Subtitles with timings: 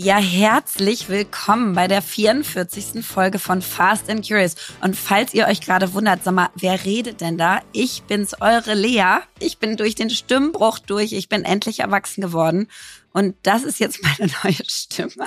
[0.00, 3.04] Ja, herzlich willkommen bei der 44.
[3.04, 4.54] Folge von Fast and Curious.
[4.80, 7.62] Und falls ihr euch gerade wundert, sag mal, wer redet denn da?
[7.72, 9.18] Ich bin's, eure Lea.
[9.40, 11.12] Ich bin durch den Stimmbruch durch.
[11.12, 12.68] Ich bin endlich erwachsen geworden.
[13.12, 15.26] Und das ist jetzt meine neue Stimme.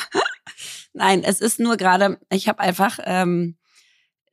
[0.94, 3.58] Nein, es ist nur gerade, ich habe einfach ähm,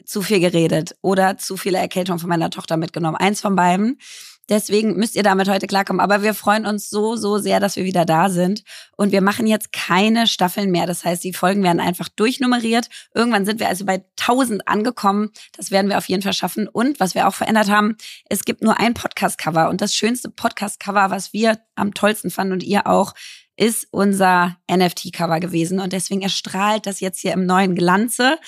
[0.05, 3.17] zu viel geredet oder zu viele Erkältung von meiner Tochter mitgenommen.
[3.17, 3.99] Eins von beiden.
[4.49, 6.01] Deswegen müsst ihr damit heute klarkommen.
[6.01, 8.63] Aber wir freuen uns so, so sehr, dass wir wieder da sind.
[8.97, 10.87] Und wir machen jetzt keine Staffeln mehr.
[10.87, 12.89] Das heißt, die Folgen werden einfach durchnummeriert.
[13.15, 15.31] Irgendwann sind wir also bei 1000 angekommen.
[15.57, 16.67] Das werden wir auf jeden Fall schaffen.
[16.67, 17.97] Und was wir auch verändert haben,
[18.29, 19.69] es gibt nur ein Podcast-Cover.
[19.69, 23.15] Und das schönste Podcast-Cover, was wir am tollsten fanden und ihr auch,
[23.57, 25.81] ist unser NFT-Cover gewesen.
[25.81, 28.39] Und deswegen erstrahlt das jetzt hier im neuen Glanze.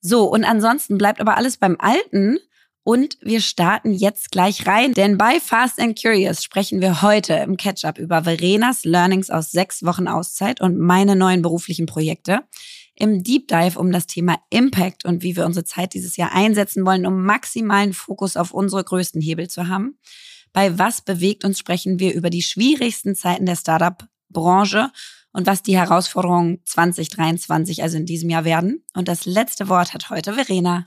[0.00, 2.38] So, und ansonsten bleibt aber alles beim Alten.
[2.88, 7.56] Und wir starten jetzt gleich rein, denn bei Fast and Curious sprechen wir heute im
[7.56, 12.44] Catch-up über Verenas Learnings aus sechs Wochen Auszeit und meine neuen beruflichen Projekte.
[12.94, 16.86] Im Deep Dive um das Thema Impact und wie wir unsere Zeit dieses Jahr einsetzen
[16.86, 19.98] wollen, um maximalen Fokus auf unsere größten Hebel zu haben.
[20.52, 24.92] Bei Was bewegt uns sprechen wir über die schwierigsten Zeiten der Startup-Branche
[25.32, 28.84] und was die Herausforderungen 2023, also in diesem Jahr werden.
[28.94, 30.86] Und das letzte Wort hat heute Verena.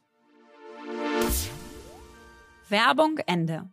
[2.71, 3.69] Werbung Ende.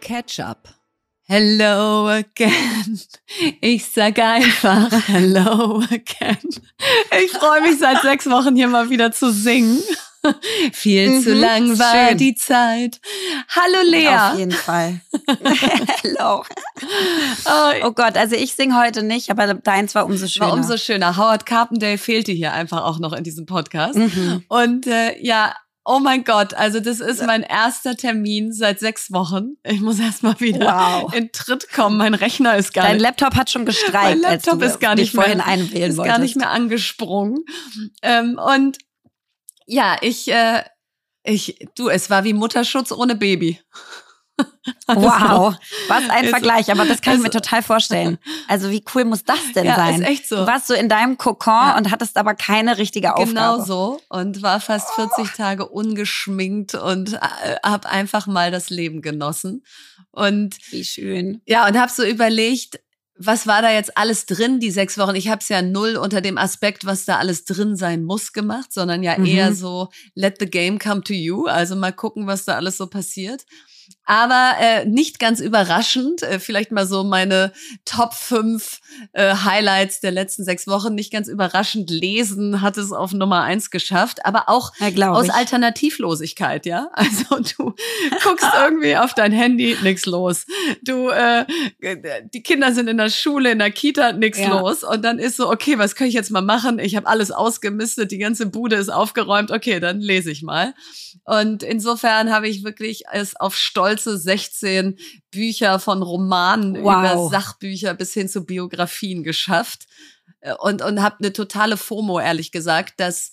[0.00, 0.74] Ketchup.
[1.22, 3.00] Hello again.
[3.60, 6.38] Ich sag einfach Hello again.
[7.22, 9.80] Ich freue mich seit sechs Wochen hier mal wieder zu singen.
[10.72, 12.18] Viel mhm, zu lang war schön.
[12.18, 13.00] die Zeit.
[13.48, 14.08] Hallo Lea.
[14.08, 15.00] Auf jeden Fall.
[16.02, 16.44] Hello.
[17.46, 20.46] Oh, oh, Gott, also ich singe heute nicht, aber deins war umso schöner.
[20.46, 21.16] War umso schöner.
[21.16, 23.96] Howard Carpendale fehlte hier einfach auch noch in diesem Podcast.
[23.96, 24.44] Mhm.
[24.48, 29.56] Und äh, ja, Oh mein Gott, also das ist mein erster Termin seit sechs Wochen.
[29.64, 31.14] Ich muss erst mal wieder wow.
[31.14, 31.96] in Tritt kommen.
[31.96, 33.04] Mein Rechner ist gar Dein nicht.
[33.04, 33.94] Dein Laptop hat schon gestreikt.
[33.94, 36.14] Mein Laptop ist gar nicht vorhin einwählen ist wolltest.
[36.14, 37.44] gar nicht mehr angesprungen.
[38.02, 38.76] Ähm, und
[39.70, 40.64] ja, ich, äh,
[41.22, 43.60] ich, du, es war wie Mutterschutz ohne Baby.
[44.86, 45.54] Also, wow,
[45.88, 48.18] was ein Vergleich, aber das kann ich mir total vorstellen.
[48.48, 50.00] Also wie cool muss das denn ja, sein?
[50.00, 50.36] Ist echt so.
[50.36, 51.76] Du warst so in deinem Kokon ja.
[51.76, 53.28] und hattest aber keine richtige Aufgabe.
[53.28, 57.18] Genau so und war fast 40 Tage ungeschminkt und äh,
[57.62, 59.62] habe einfach mal das Leben genossen.
[60.10, 61.42] Und wie schön.
[61.46, 62.80] Ja, und habe so überlegt,
[63.22, 65.14] was war da jetzt alles drin, die sechs Wochen?
[65.14, 68.72] Ich habe es ja null unter dem Aspekt, was da alles drin sein muss, gemacht,
[68.72, 69.26] sondern ja mhm.
[69.26, 71.46] eher so, let the game come to you.
[71.46, 73.44] Also mal gucken, was da alles so passiert.
[74.10, 77.52] Aber äh, nicht ganz überraschend, äh, vielleicht mal so meine
[77.84, 78.80] Top 5
[79.12, 83.70] äh, Highlights der letzten sechs Wochen, nicht ganz überraschend lesen, hat es auf Nummer eins
[83.70, 85.32] geschafft, aber auch ja, aus ich.
[85.32, 86.90] Alternativlosigkeit, ja.
[87.00, 87.74] Also du
[88.24, 90.44] guckst irgendwie auf dein Handy, nix los.
[90.82, 91.46] Du, äh,
[92.34, 94.58] die Kinder sind in der Schule, in der Kita, nix ja.
[94.58, 94.82] los.
[94.82, 96.80] Und dann ist so, okay, was kann ich jetzt mal machen?
[96.80, 100.74] Ich habe alles ausgemistet, die ganze Bude ist aufgeräumt, okay, dann lese ich mal.
[101.24, 103.56] Und insofern habe ich wirklich es auf
[104.00, 104.98] stolze 16
[105.30, 106.82] Bücher von Romanen wow.
[106.82, 109.86] über Sachbücher bis hin zu Biografien geschafft.
[110.40, 113.32] Äh, und, und habe eine totale FOMO, ehrlich gesagt, dass,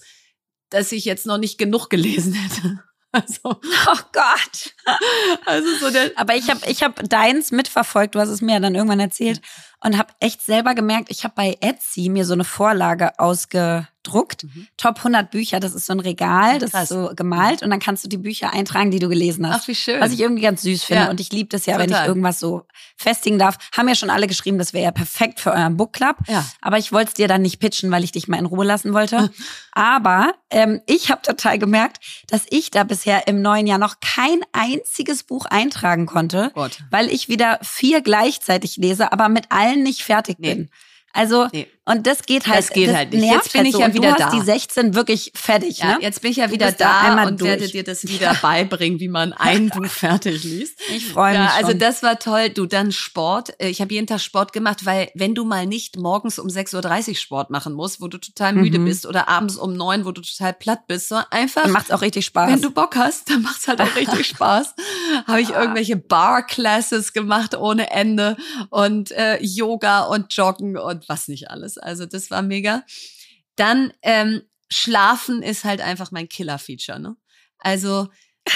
[0.69, 2.84] dass ich jetzt noch nicht genug gelesen hätte.
[3.14, 4.75] Also, oh Gott.
[5.46, 8.60] Also so der Aber ich habe ich hab deins mitverfolgt, du hast es mir ja
[8.60, 9.42] dann irgendwann erzählt
[9.83, 14.44] und habe echt selber gemerkt, ich habe bei Etsy mir so eine Vorlage ausge gedruckt.
[14.44, 14.68] Mhm.
[14.77, 16.83] Top 100 Bücher, das ist so ein Regal, das Krass.
[16.83, 19.63] ist so gemalt und dann kannst du die Bücher eintragen, die du gelesen hast.
[19.63, 20.00] Ach, wie schön.
[20.01, 21.09] Was ich irgendwie ganz süß finde ja.
[21.09, 21.89] und ich liebe das ja, Total.
[21.89, 22.63] wenn ich irgendwas so
[22.95, 23.57] festigen darf.
[23.75, 26.18] Haben ja schon alle geschrieben, das wäre ja perfekt für euren Book Club.
[26.27, 26.45] Ja.
[26.62, 28.94] Aber ich wollte es dir dann nicht pitchen, weil ich dich mal in Ruhe lassen
[28.94, 29.30] wollte.
[29.71, 31.97] Aber ähm, ich habe total gemerkt,
[32.27, 36.80] dass ich da bisher im neuen Jahr noch kein einziges Buch eintragen konnte, Gott.
[36.89, 40.54] weil ich wieder vier gleichzeitig lese, aber mit allen nicht fertig nee.
[40.54, 40.69] bin.
[41.14, 41.68] Also, nee.
[41.88, 42.60] Und das geht halt.
[42.60, 43.24] Das geht halt nicht.
[43.24, 43.80] Jetzt bin halt ich so.
[43.80, 44.25] ja wieder du da.
[44.25, 46.00] hast die 16 wirklich fertig, ja, ne?
[46.01, 47.50] Jetzt bin ich ja wieder da, da und durch.
[47.50, 50.78] werde dir das wieder beibringen, wie man ein Buch fertig liest.
[50.94, 51.48] Ich freue mich.
[51.48, 52.50] Ja, also das war toll.
[52.50, 53.54] Du, dann Sport.
[53.62, 57.10] Äh, ich habe jeden Tag Sport gemacht, weil wenn du mal nicht morgens um 6.30
[57.10, 58.86] Uhr Sport machen musst, wo du total müde mhm.
[58.86, 61.63] bist oder abends um 9, wo du total platt bist, so einfach.
[61.63, 62.51] Dann macht's auch richtig Spaß.
[62.51, 64.75] Wenn du Bock hast, dann macht's halt auch richtig Spaß.
[65.25, 68.36] habe ich irgendwelche Bar-Classes gemacht ohne Ende
[68.72, 71.76] und äh, Yoga und Joggen und was nicht alles.
[71.77, 72.83] Also das war mega.
[73.56, 77.00] Dann ähm, Schlafen ist halt einfach mein Killer-Feature.
[77.00, 77.15] Ne?
[77.59, 78.09] Also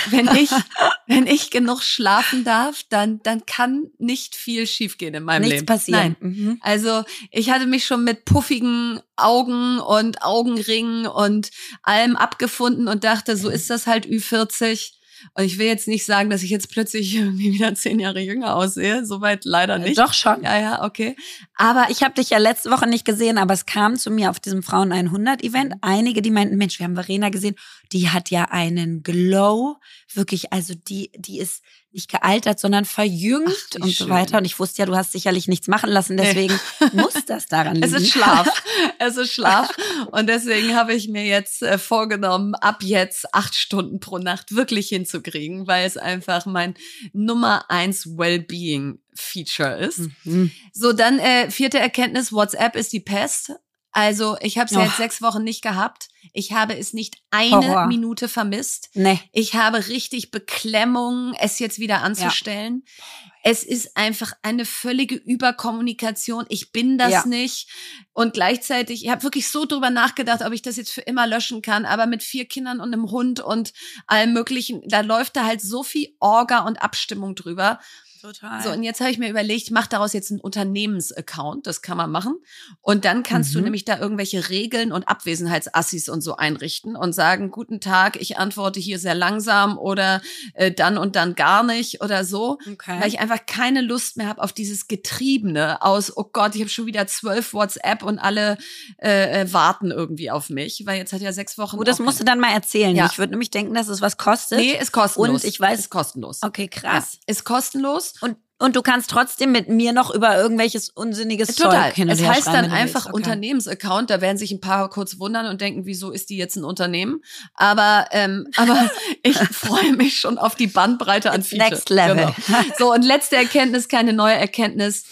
[0.10, 0.50] wenn ich
[1.08, 5.66] wenn ich genug schlafen darf, dann dann kann nicht viel schiefgehen in meinem Nichts Leben.
[5.66, 6.16] passieren.
[6.20, 6.32] Nein.
[6.32, 6.58] Mhm.
[6.62, 11.52] Also ich hatte mich schon mit puffigen Augen und Augenringen und
[11.84, 14.92] allem abgefunden und dachte, so ist das halt Ü40
[15.34, 18.56] und ich will jetzt nicht sagen, dass ich jetzt plötzlich irgendwie wieder zehn Jahre jünger
[18.56, 19.06] aussehe.
[19.06, 19.98] Soweit leider nicht.
[19.98, 20.44] Doch schon.
[20.44, 21.16] Ja, ja, okay.
[21.56, 24.40] Aber ich habe dich ja letzte Woche nicht gesehen, aber es kam zu mir auf
[24.40, 27.56] diesem Frauen 100 Event einige, die meinten, Mensch, wir haben Verena gesehen,
[27.92, 29.78] die hat ja einen Glow,
[30.14, 34.38] wirklich, also die, die ist nicht gealtert, sondern verjüngt Ach, und so weiter.
[34.38, 36.58] Und ich wusste ja, du hast sicherlich nichts machen lassen, deswegen
[36.94, 37.86] muss das daran liegen.
[37.86, 38.64] Es ist Schlaf.
[39.00, 39.70] es ist Schlaf.
[40.12, 44.90] Und deswegen habe ich mir jetzt äh, vorgenommen, ab jetzt acht Stunden pro Nacht wirklich
[44.90, 46.76] hinzukriegen, weil es einfach mein
[47.14, 50.10] Nummer eins Wellbeing Feature ist.
[50.24, 50.52] Mhm.
[50.74, 53.54] So, dann äh, vierte Erkenntnis, WhatsApp ist die Pest.
[53.92, 56.08] Also ich habe es ja jetzt sechs Wochen nicht gehabt.
[56.34, 57.88] Ich habe es nicht eine Horror.
[57.88, 58.90] Minute vermisst.
[58.94, 59.20] Nee.
[59.34, 62.84] Ich habe richtig Beklemmung, es jetzt wieder anzustellen.
[62.86, 63.04] Ja.
[63.44, 66.46] Es ist einfach eine völlige Überkommunikation.
[66.48, 67.26] Ich bin das ja.
[67.26, 67.70] nicht.
[68.14, 71.62] Und gleichzeitig, ich habe wirklich so drüber nachgedacht, ob ich das jetzt für immer löschen
[71.62, 71.86] kann.
[71.86, 73.74] Aber mit vier Kindern und einem Hund und
[74.06, 77.80] allem Möglichen, da läuft da halt so viel Orga und Abstimmung drüber.
[78.22, 78.62] Total.
[78.62, 81.98] So, und jetzt habe ich mir überlegt, ich mache daraus jetzt einen Unternehmensaccount, das kann
[81.98, 82.36] man machen.
[82.80, 83.60] Und dann kannst mhm.
[83.60, 88.38] du nämlich da irgendwelche Regeln und Abwesenheitsassis und so einrichten und sagen, guten Tag, ich
[88.38, 90.22] antworte hier sehr langsam oder
[90.54, 92.60] äh, dann und dann gar nicht oder so.
[92.72, 93.02] Okay.
[93.02, 96.70] Weil ich einfach keine Lust mehr habe auf dieses Getriebene aus, oh Gott, ich habe
[96.70, 98.60] schon wieder zwölf WhatsApp und alle
[99.02, 101.80] äh, äh, warten irgendwie auf mich, weil jetzt hat ja sechs Wochen.
[101.80, 102.96] Oh, das musst du dann mal erzählen.
[102.96, 103.08] Ja.
[103.12, 104.60] Ich würde nämlich denken, dass es was kostet.
[104.60, 105.44] Nee, ist kostenlos.
[105.44, 105.80] Und ich weiß.
[105.80, 106.44] Ist kostenlos.
[106.44, 107.14] Okay, krass.
[107.14, 108.11] Ja, ist kostenlos.
[108.22, 111.88] Und Und du kannst trotzdem mit mir noch über irgendwelches unsinniges Total.
[111.90, 113.08] Zeug hin und es heißt dann einfach.
[113.08, 113.16] Okay.
[113.16, 114.10] Unternehmensaccount.
[114.12, 117.22] Da werden sich ein paar kurz wundern und denken, wieso ist die jetzt ein Unternehmen?
[117.56, 118.92] Aber, ähm, aber
[119.24, 121.70] ich freue mich schon auf die Bandbreite an It's Features.
[121.72, 122.16] next level.
[122.46, 122.60] Genau.
[122.78, 125.06] So, und letzte Erkenntnis, keine neue Erkenntnis.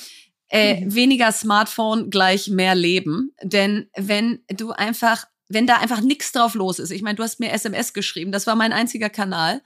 [0.51, 0.95] Äh, Mhm.
[0.95, 3.33] weniger Smartphone gleich mehr Leben.
[3.43, 7.39] Denn wenn du einfach, wenn da einfach nichts drauf los ist, ich meine, du hast
[7.39, 9.61] mir SMS geschrieben, das war mein einziger Kanal.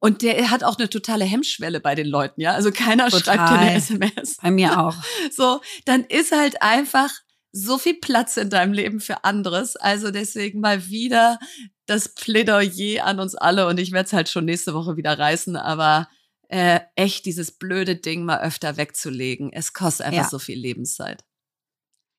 [0.00, 2.52] Und der hat auch eine totale Hemmschwelle bei den Leuten, ja.
[2.52, 3.58] Also keiner schreibt dir Total.
[3.58, 4.38] eine SMS.
[4.42, 4.96] Bei mir auch.
[5.30, 7.10] So, dann ist halt einfach
[7.52, 9.76] so viel Platz in deinem Leben für anderes.
[9.76, 11.38] Also deswegen mal wieder
[11.86, 15.56] das Plädoyer an uns alle und ich werde es halt schon nächste Woche wieder reißen,
[15.56, 16.08] aber
[16.48, 19.52] äh, echt dieses blöde Ding mal öfter wegzulegen.
[19.52, 20.28] Es kostet einfach Ja.
[20.28, 21.24] so viel Lebenszeit.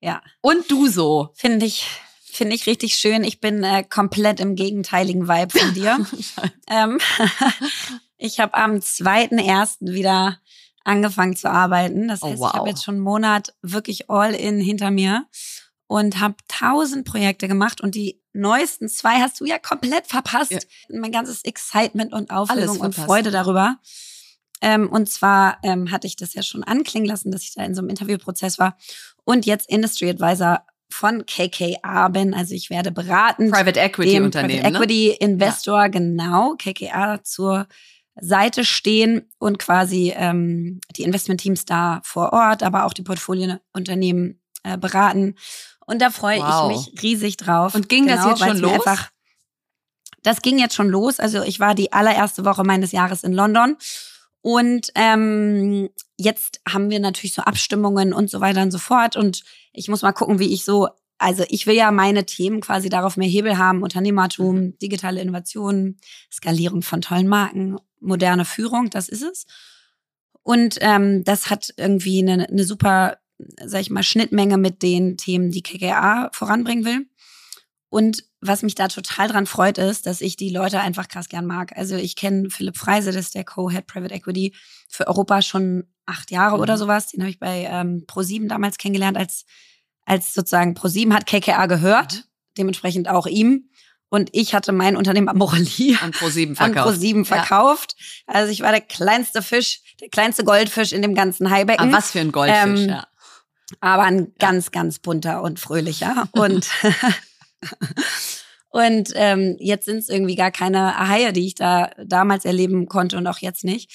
[0.02, 0.22] Ja.
[0.42, 1.30] Und du so.
[1.36, 1.88] Finde ich,
[2.38, 3.24] finde ich richtig schön.
[3.24, 6.06] Ich bin äh, komplett im gegenteiligen Vibe von dir.
[6.70, 7.00] ähm,
[8.18, 9.78] ich habe am 2.1.
[9.82, 10.40] wieder
[10.84, 12.08] angefangen zu arbeiten.
[12.08, 12.54] Das Oh, heißt, ich wow.
[12.54, 15.26] habe jetzt schon einen Monat wirklich all in hinter mir
[15.88, 20.52] und habe tausend Projekte gemacht und die neuesten zwei hast du ja komplett verpasst.
[20.52, 20.60] Ja.
[20.90, 22.96] Mein ganzes Excitement und Aufregung und.
[22.96, 23.78] Freude darüber.
[24.62, 27.76] Ähm, und zwar ähm, hatte ich das ja schon anklingen lassen, dass ich da in
[27.76, 28.78] so einem Interviewprozess war
[29.24, 32.34] und jetzt Industry Advisor von KKA bin.
[32.34, 34.62] Also ich werde beraten Private Equity dem Unternehmen.
[34.62, 37.68] Private Equity Investor, genau, KKA zur
[38.20, 44.78] Seite stehen und quasi ähm, die Investmentteams da vor Ort, aber auch die Portfoliounternehmen äh,
[44.78, 45.36] beraten.
[45.86, 46.72] Und da freue Wow.
[46.72, 47.74] ich mich riesig drauf.
[47.74, 48.84] Genau, Und ging das jetzt schon los?
[50.24, 51.20] Das ging jetzt schon los.
[51.20, 53.78] Also ich war die allererste Woche meines Jahres in London.
[54.50, 59.18] Und ähm, jetzt haben wir natürlich so Abstimmungen und so weiter und so fort.
[59.18, 60.88] Und ich muss mal gucken, wie ich so,
[61.18, 64.78] also ich will ja meine Themen quasi darauf mehr Hebel haben, Unternehmertum, Mhm.
[64.78, 65.98] digitale Innovation,
[66.32, 69.48] Skalierung von tollen Marken, moderne Führung, das ist es.
[70.44, 73.18] Und ähm, das hat irgendwie eine, eine super,
[73.66, 77.06] sag ich mal, Schnittmenge mit den Themen, die KKA voranbringen will.
[77.90, 81.46] Und was mich da total dran freut, ist, dass ich die Leute einfach krass gern
[81.46, 81.72] mag.
[81.78, 84.54] Also ich kenne Philipp Freise, das ist der Co-Head Private Equity
[84.90, 86.62] für Europa schon acht Jahre Mhm.
[86.62, 87.08] oder sowas.
[87.08, 89.46] Den habe ich bei ähm, ProSieben damals kennengelernt, als,
[90.06, 92.24] als sozusagen ProSieben hat KKA gehört, Mhm.
[92.58, 93.70] dementsprechend auch ihm.
[94.10, 96.86] Und ich hatte mein Unternehmen Amorelie An Pro7 an verkauft.
[96.96, 97.28] ProSieben Ja.
[97.38, 97.96] verkauft.
[98.26, 101.94] Also ich war der kleinste Fisch, der kleinste Goldfisch in dem ganzen Haibecken.
[101.94, 103.08] Ah, was für ein Goldfisch, Ähm, ja.
[103.82, 106.28] aber ein ganz, ganz bunter und fröhlicher.
[106.34, 106.70] Und,
[108.70, 113.18] und ähm, jetzt sind es irgendwie gar keine Haie, die ich da damals erleben konnte
[113.18, 113.92] und auch jetzt nicht.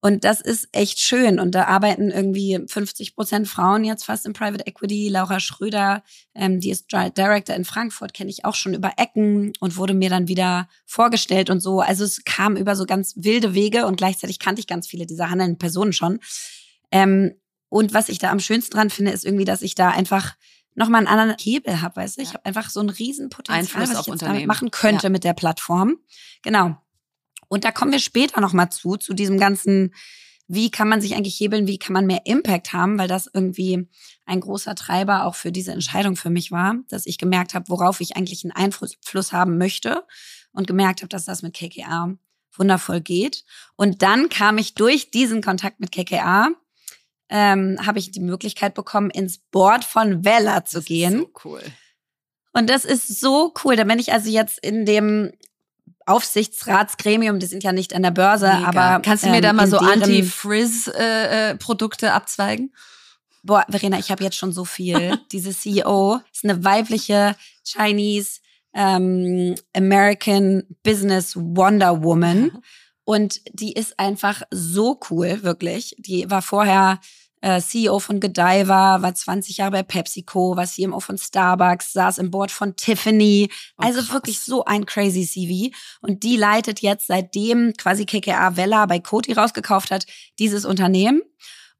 [0.00, 1.40] Und das ist echt schön.
[1.40, 5.08] Und da arbeiten irgendwie 50 Prozent Frauen jetzt fast im Private Equity.
[5.08, 6.04] Laura Schröder,
[6.36, 10.08] ähm, die ist Director in Frankfurt, kenne ich auch schon über Ecken und wurde mir
[10.08, 11.80] dann wieder vorgestellt und so.
[11.80, 15.30] Also es kam über so ganz wilde Wege und gleichzeitig kannte ich ganz viele dieser
[15.30, 16.20] handelnden Personen schon.
[16.92, 17.34] Ähm,
[17.68, 20.36] und was ich da am schönsten dran finde, ist irgendwie, dass ich da einfach
[20.78, 22.22] nochmal einen anderen Hebel habe, weißt du?
[22.22, 22.34] Ich Ja.
[22.34, 25.10] habe einfach so ein Riesenpotenzial, Einfluss was ich jetzt damit machen könnte Ja.
[25.10, 25.98] mit der Plattform.
[26.42, 26.76] Genau.
[27.48, 29.94] Und da kommen wir später nochmal zu, zu diesem ganzen,
[30.46, 33.88] wie kann man sich eigentlich hebeln, wie kann man mehr Impact haben, weil das irgendwie
[34.24, 38.00] ein großer Treiber auch für diese Entscheidung für mich war, dass ich gemerkt habe, worauf
[38.00, 40.04] ich eigentlich einen Einfluss haben möchte
[40.52, 42.14] und gemerkt habe, dass das mit KKA
[42.56, 43.44] wundervoll geht.
[43.76, 46.48] Und dann kam ich durch diesen Kontakt mit KKA,
[47.28, 51.20] ähm, habe ich die Möglichkeit bekommen, ins Board von Vella zu Das gehen.
[51.20, 51.60] So cool.
[52.52, 53.76] Und das ist so cool.
[53.76, 55.32] Da bin ich also jetzt in dem
[56.06, 58.66] Aufsichtsratsgremium, die sind ja nicht an der Börse, Mega.
[58.66, 62.72] aber Kannst du mir ähm, da mal so Anti-Frizz-Produkte abzweigen?
[63.42, 65.18] Boah, Verena, ich habe jetzt schon so viel.
[65.32, 68.40] Diese CEO ist eine weibliche Chinese
[68.74, 72.62] ähm, American Business Wonder Woman
[73.08, 75.96] und die ist einfach so cool, wirklich.
[75.96, 77.00] Die war vorher
[77.40, 82.30] äh, CEO von Godiva, war 20 Jahre bei PepsiCo, war CMO von Starbucks, saß im
[82.30, 83.48] Board von Tiffany.
[83.78, 84.12] Oh, also krass.
[84.12, 85.74] wirklich so ein crazy CV.
[86.02, 90.04] Und die leitet jetzt seitdem quasi KKA Vella bei Coty rausgekauft hat,
[90.38, 91.22] dieses Unternehmen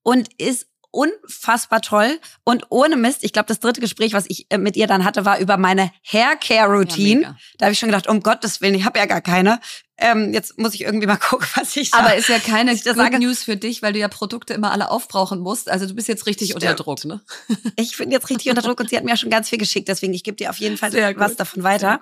[0.03, 0.67] und ist
[0.99, 3.19] unfassbar toll und ohne Mist.
[3.23, 5.91] Ich glaube, das dritte Gespräch, was ich äh, mit ihr dann hatte, war über meine
[6.11, 7.23] Haircare-Routine.
[7.23, 9.61] Ja, da habe ich schon gedacht, um Gottes Willen, ich habe ja gar keine.
[10.01, 12.97] Ähm, jetzt muss ich irgendwie mal gucken, was ich da Aber ist ja keine Good
[12.97, 15.69] sage- News für dich, weil du ja Produkte immer alle aufbrauchen musst.
[15.69, 16.87] Also du bist jetzt richtig unter Stimmt.
[16.87, 17.21] Druck, ne?
[17.77, 20.15] Ich bin jetzt richtig unter Druck und sie hat mir schon ganz viel geschickt, deswegen
[20.15, 22.01] ich gebe dir auf jeden Fall was davon weiter.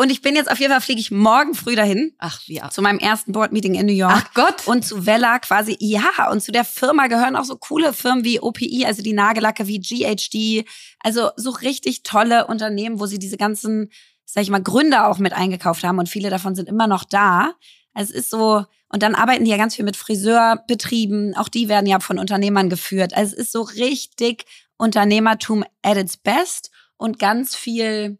[0.00, 2.72] Und ich bin jetzt auf jeden Fall fliege ich morgen früh dahin Ach, ab.
[2.72, 4.12] zu meinem ersten Board-Meeting in New York.
[4.14, 4.68] Ach Gott.
[4.68, 8.38] Und zu Vella quasi, ja, und zu der Firma gehören auch so coole Firmen wie
[8.38, 10.64] OPI, also die Nagellacke wie GHD,
[11.00, 13.90] also so richtig tolle Unternehmen, wo sie diese ganzen,
[14.24, 17.54] sag ich mal, Gründer auch mit eingekauft haben und viele davon sind immer noch da.
[17.92, 21.34] Also es ist so, Und dann arbeiten die ja ganz viel mit Friseurbetrieben.
[21.36, 23.14] Auch die werden ja von Unternehmern geführt.
[23.16, 24.44] Also es ist so richtig
[24.76, 28.18] Unternehmertum at its best und ganz viel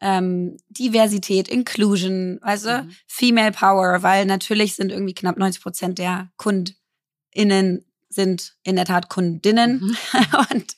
[0.00, 2.90] ähm, Diversität, Inclusion, also mhm.
[3.06, 9.08] Female Power, weil natürlich sind irgendwie knapp 90 Prozent der KundInnen sind in der Tat
[9.08, 9.80] Kundinnen.
[9.80, 9.96] Mhm.
[10.50, 10.76] und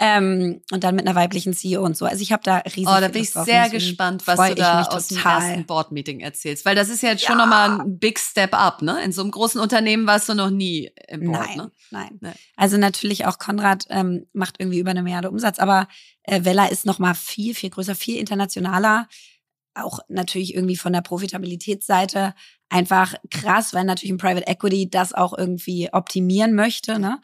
[0.00, 2.06] ähm, und dann mit einer weiblichen CEO und so.
[2.06, 2.86] Also ich habe da riesig.
[2.86, 6.64] Oh, da bin ich sehr gespannt, was du da aus dem ersten Board-Meeting erzählst.
[6.64, 7.30] Weil das ist ja jetzt ja.
[7.30, 9.02] schon nochmal ein Big Step up, ne?
[9.02, 11.72] In so einem großen Unternehmen warst du noch nie im Board, nein, ne?
[11.90, 12.34] Nein, nein.
[12.56, 15.88] Also natürlich auch Konrad ähm, macht irgendwie über eine Milliarde Umsatz, aber
[16.22, 19.08] äh, Vella ist nochmal viel, viel größer, viel internationaler.
[19.74, 22.34] Auch natürlich irgendwie von der Profitabilitätsseite
[22.68, 27.20] einfach krass, weil natürlich ein Private Equity das auch irgendwie optimieren möchte, ne?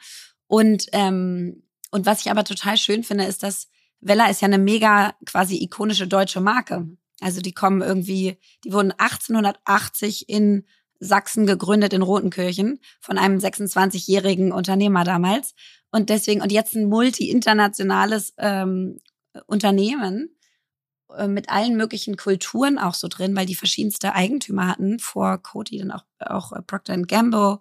[0.48, 1.62] Und ähm,
[1.94, 3.68] und was ich aber total schön finde, ist, dass
[4.00, 6.88] Vella ist ja eine mega quasi ikonische deutsche Marke.
[7.20, 10.64] Also die kommen irgendwie, die wurden 1880 in
[10.98, 15.54] Sachsen gegründet in Rotenkirchen von einem 26-jährigen Unternehmer damals.
[15.92, 18.98] Und deswegen, und jetzt ein multi-internationales ähm,
[19.46, 20.36] Unternehmen
[21.16, 25.78] äh, mit allen möglichen Kulturen auch so drin, weil die verschiedenste Eigentümer hatten, vor Cody
[25.78, 27.60] dann auch, auch äh, Procter Gamble,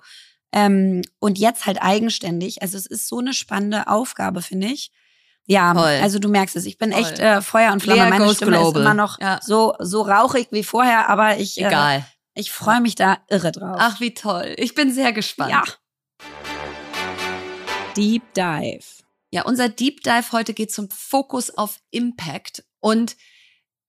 [0.53, 2.61] ähm, und jetzt halt eigenständig.
[2.61, 4.91] Also es ist so eine spannende Aufgabe, finde ich.
[5.45, 5.99] Ja, Toll.
[6.01, 7.01] also du merkst es, ich bin Toll.
[7.01, 8.09] echt äh, Feuer und Flamme.
[8.09, 8.71] Meine Stimme global.
[8.71, 9.39] ist immer noch ja.
[9.41, 11.97] so, so rauchig wie vorher, aber ich, äh, Egal.
[11.99, 12.01] Äh,
[12.35, 13.75] ich freue mich da irre drauf.
[13.77, 14.53] Ach, wie toll.
[14.57, 15.51] Ich bin sehr gespannt.
[15.51, 15.63] Ja.
[17.97, 18.85] Deep Dive.
[19.31, 22.63] Ja, unser Deep Dive heute geht zum Fokus auf Impact.
[22.79, 23.15] Und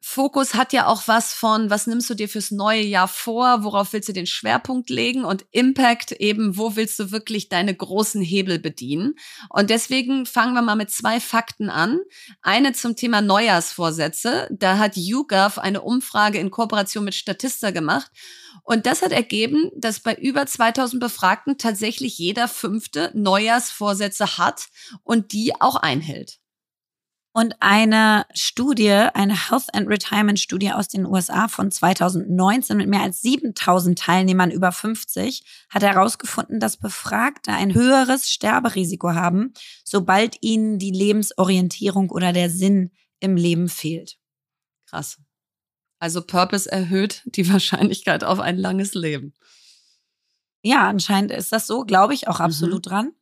[0.06, 3.94] Fokus hat ja auch was von, was nimmst du dir fürs neue Jahr vor, worauf
[3.94, 8.58] willst du den Schwerpunkt legen und Impact eben, wo willst du wirklich deine großen Hebel
[8.58, 9.14] bedienen.
[9.48, 12.00] Und deswegen fangen wir mal mit zwei Fakten an.
[12.42, 14.46] Eine zum Thema Neujahrsvorsätze.
[14.52, 18.12] Da hat YouGov eine Umfrage in Kooperation mit Statista gemacht.
[18.62, 24.66] Und das hat ergeben, dass bei über 2000 Befragten tatsächlich jeder fünfte Neujahrsvorsätze hat
[25.02, 26.43] und die auch einhält.
[27.36, 33.02] Und eine Studie, eine Health and Retirement Studie aus den USA von 2019 mit mehr
[33.02, 39.52] als 7000 Teilnehmern über 50 hat herausgefunden, dass Befragte ein höheres Sterberisiko haben,
[39.84, 44.16] sobald ihnen die Lebensorientierung oder der Sinn im Leben fehlt.
[44.86, 45.18] Krass.
[45.98, 49.34] Also Purpose erhöht die Wahrscheinlichkeit auf ein langes Leben.
[50.62, 52.44] Ja, anscheinend ist das so, glaube ich auch mhm.
[52.44, 52.90] absolut mhm.
[52.90, 53.12] dran.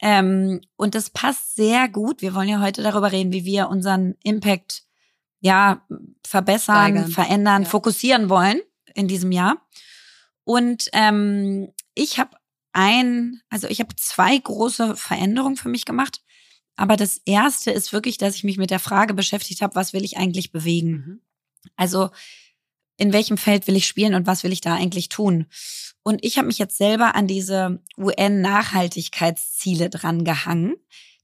[0.00, 2.22] Ähm, und das passt sehr gut.
[2.22, 4.84] Wir wollen ja heute darüber reden, wie wir unseren Impact
[5.40, 5.86] ja
[6.26, 7.10] verbessern, Steigern.
[7.10, 7.68] verändern, ja.
[7.68, 8.60] fokussieren wollen
[8.94, 9.56] in diesem Jahr.
[10.44, 12.36] Und ähm, ich habe
[12.72, 16.22] ein, also ich habe zwei große Veränderungen für mich gemacht.
[16.76, 20.04] Aber das erste ist wirklich, dass ich mich mit der Frage beschäftigt habe, was will
[20.04, 20.90] ich eigentlich bewegen?
[20.90, 21.20] Mhm.
[21.76, 22.10] Also
[23.00, 25.46] in welchem Feld will ich spielen und was will ich da eigentlich tun?
[26.02, 30.76] Und ich habe mich jetzt selber an diese UN-Nachhaltigkeitsziele dran gehangen.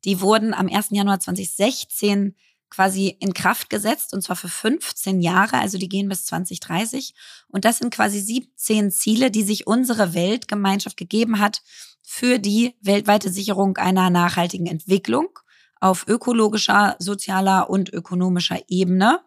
[0.07, 0.89] Die wurden am 1.
[0.91, 2.35] Januar 2016
[2.71, 7.15] quasi in Kraft gesetzt und zwar für 15 Jahre, also die gehen bis 2030.
[7.49, 11.61] Und das sind quasi 17 Ziele, die sich unsere Weltgemeinschaft gegeben hat
[12.03, 15.29] für die weltweite Sicherung einer nachhaltigen Entwicklung
[15.79, 19.21] auf ökologischer, sozialer und ökonomischer Ebene.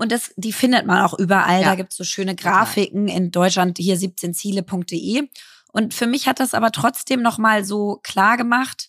[0.00, 1.60] Und das, die findet man auch überall.
[1.60, 1.68] Ja.
[1.68, 3.22] Da gibt's so schöne Grafiken Total.
[3.22, 5.28] in Deutschland, hier 17ziele.de.
[5.72, 8.88] Und für mich hat das aber trotzdem nochmal so klar gemacht,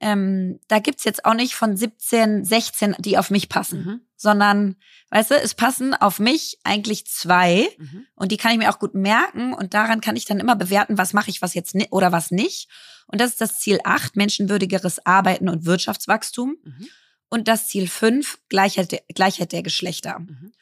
[0.00, 4.00] ähm, da gibt's jetzt auch nicht von 17, 16, die auf mich passen, mhm.
[4.16, 4.74] sondern,
[5.10, 8.06] weißt du, es passen auf mich eigentlich zwei mhm.
[8.16, 10.98] und die kann ich mir auch gut merken und daran kann ich dann immer bewerten,
[10.98, 12.68] was mache ich, was jetzt oder was nicht.
[13.06, 16.56] Und das ist das Ziel 8, menschenwürdigeres Arbeiten und Wirtschaftswachstum.
[16.64, 16.88] Mhm.
[17.28, 20.20] Und das Ziel 5, Gleichheit, Gleichheit der Geschlechter.
[20.20, 20.52] Mhm.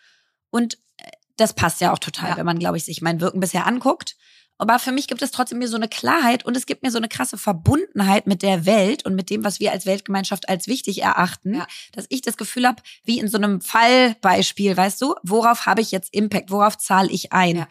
[0.51, 2.37] Und äh, das passt ja auch total, ja.
[2.37, 4.17] wenn man, glaube ich, sich mein Wirken bisher anguckt.
[4.59, 6.97] Aber für mich gibt es trotzdem mir so eine Klarheit und es gibt mir so
[6.97, 11.03] eine krasse Verbundenheit mit der Welt und mit dem, was wir als Weltgemeinschaft als wichtig
[11.03, 11.67] erachten, ja.
[11.93, 15.91] dass ich das Gefühl habe, wie in so einem Fallbeispiel, weißt du, worauf habe ich
[15.91, 17.57] jetzt Impact, worauf zahle ich ein?
[17.57, 17.69] Ja.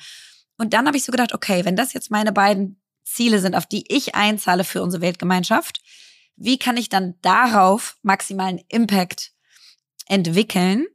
[0.58, 3.66] Und dann habe ich so gedacht, okay, wenn das jetzt meine beiden Ziele sind, auf
[3.66, 5.82] die ich einzahle für unsere Weltgemeinschaft,
[6.36, 9.32] wie kann ich dann darauf maximalen Impact
[10.08, 10.86] entwickeln?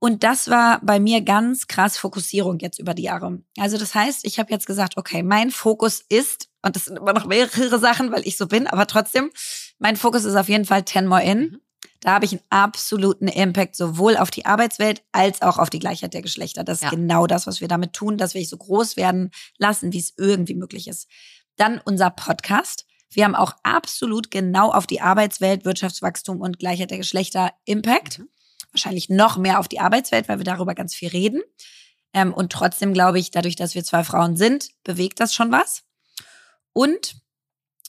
[0.00, 3.42] Und das war bei mir ganz krass Fokussierung jetzt über die Jahre.
[3.58, 7.12] Also das heißt, ich habe jetzt gesagt, okay, mein Fokus ist, und das sind immer
[7.12, 9.30] noch mehrere Sachen, weil ich so bin, aber trotzdem,
[9.78, 11.38] mein Fokus ist auf jeden Fall 10 More In.
[11.40, 11.60] Mhm.
[12.00, 16.14] Da habe ich einen absoluten Impact sowohl auf die Arbeitswelt als auch auf die Gleichheit
[16.14, 16.62] der Geschlechter.
[16.62, 16.90] Das ist ja.
[16.90, 20.54] genau das, was wir damit tun, dass wir so groß werden lassen, wie es irgendwie
[20.54, 21.08] möglich ist.
[21.56, 22.86] Dann unser Podcast.
[23.10, 28.18] Wir haben auch absolut genau auf die Arbeitswelt, Wirtschaftswachstum und Gleichheit der Geschlechter Impact.
[28.18, 28.28] Mhm.
[28.72, 31.42] Wahrscheinlich noch mehr auf die Arbeitswelt, weil wir darüber ganz viel reden.
[32.12, 35.84] Ähm, und trotzdem glaube ich, dadurch, dass wir zwei Frauen sind, bewegt das schon was.
[36.72, 37.16] Und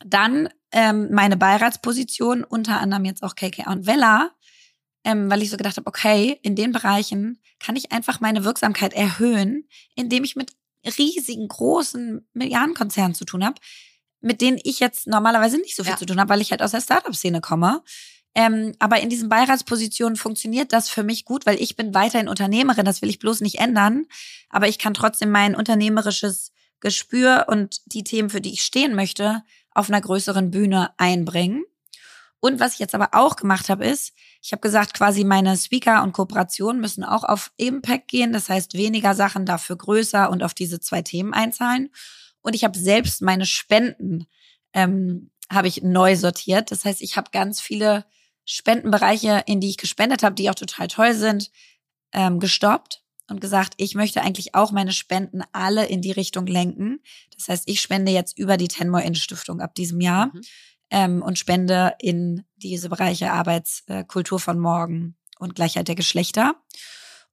[0.05, 4.31] dann ähm, meine Beiratsposition, unter anderem jetzt auch KKA und Vella,
[5.03, 8.93] ähm, weil ich so gedacht habe, okay, in den Bereichen kann ich einfach meine Wirksamkeit
[8.93, 10.51] erhöhen, indem ich mit
[10.97, 13.55] riesigen, großen Milliardenkonzernen zu tun habe,
[14.21, 15.97] mit denen ich jetzt normalerweise nicht so viel ja.
[15.97, 17.81] zu tun habe, weil ich halt aus der Startup-Szene komme.
[18.35, 22.85] Ähm, aber in diesen Beiratspositionen funktioniert das für mich gut, weil ich bin weiterhin Unternehmerin,
[22.85, 24.05] das will ich bloß nicht ändern.
[24.49, 29.43] Aber ich kann trotzdem mein unternehmerisches Gespür und die Themen, für die ich stehen möchte,
[29.71, 31.63] auf einer größeren Bühne einbringen.
[32.39, 36.03] Und was ich jetzt aber auch gemacht habe, ist, ich habe gesagt, quasi meine Speaker
[36.03, 38.31] und Kooperationen müssen auch auf Impact gehen.
[38.31, 41.89] Das heißt, weniger Sachen dafür größer und auf diese zwei Themen einzahlen.
[42.41, 44.25] Und ich habe selbst meine Spenden
[44.73, 46.71] ähm, habe ich neu sortiert.
[46.71, 48.05] Das heißt, ich habe ganz viele
[48.45, 51.51] Spendenbereiche, in die ich gespendet habe, die auch total toll sind,
[52.13, 56.99] ähm, gestoppt und gesagt, ich möchte eigentlich auch meine Spenden alle in die Richtung lenken.
[57.35, 60.41] Das heißt, ich spende jetzt über die Tenmore In Stiftung ab diesem Jahr mhm.
[60.89, 66.55] ähm, und spende in diese Bereiche Arbeitskultur äh, von morgen und Gleichheit der Geschlechter.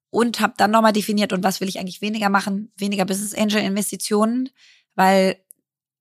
[0.09, 2.71] Und habe dann nochmal definiert, und was will ich eigentlich weniger machen?
[2.77, 4.49] Weniger Business Angel Investitionen,
[4.97, 5.37] weil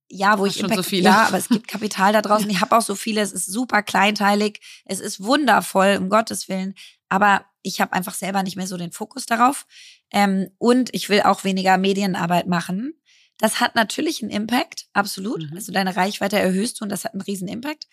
[0.09, 1.05] ja, wo Ach, ich Impact, so viele.
[1.05, 2.49] ja, aber es gibt Kapital da draußen.
[2.49, 3.21] Ich habe auch so viele.
[3.21, 4.61] Es ist super kleinteilig.
[4.85, 6.75] Es ist wundervoll, um Gottes Willen.
[7.09, 9.67] Aber ich habe einfach selber nicht mehr so den Fokus darauf.
[10.13, 12.95] Ähm, und ich will auch weniger Medienarbeit machen.
[13.39, 15.51] Das hat natürlich einen Impact, absolut.
[15.51, 15.57] Mhm.
[15.57, 17.87] Also deine Reichweite erhöhst du und das hat einen riesen Impact.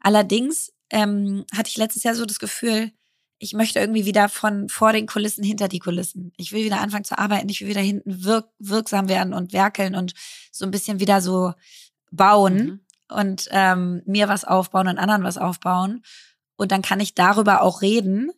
[0.00, 2.92] Allerdings ähm, hatte ich letztes Jahr so das Gefühl,
[3.38, 6.32] ich möchte irgendwie wieder von vor den Kulissen hinter die Kulissen.
[6.36, 9.94] Ich will wieder anfangen zu arbeiten, ich will wieder hinten wirk wirksam werden und werkeln
[9.94, 10.14] und
[10.50, 11.52] so ein bisschen wieder so
[12.10, 12.80] bauen mhm.
[13.08, 16.02] und ähm, mir was aufbauen und anderen was aufbauen.
[16.56, 18.30] Und dann kann ich darüber auch reden,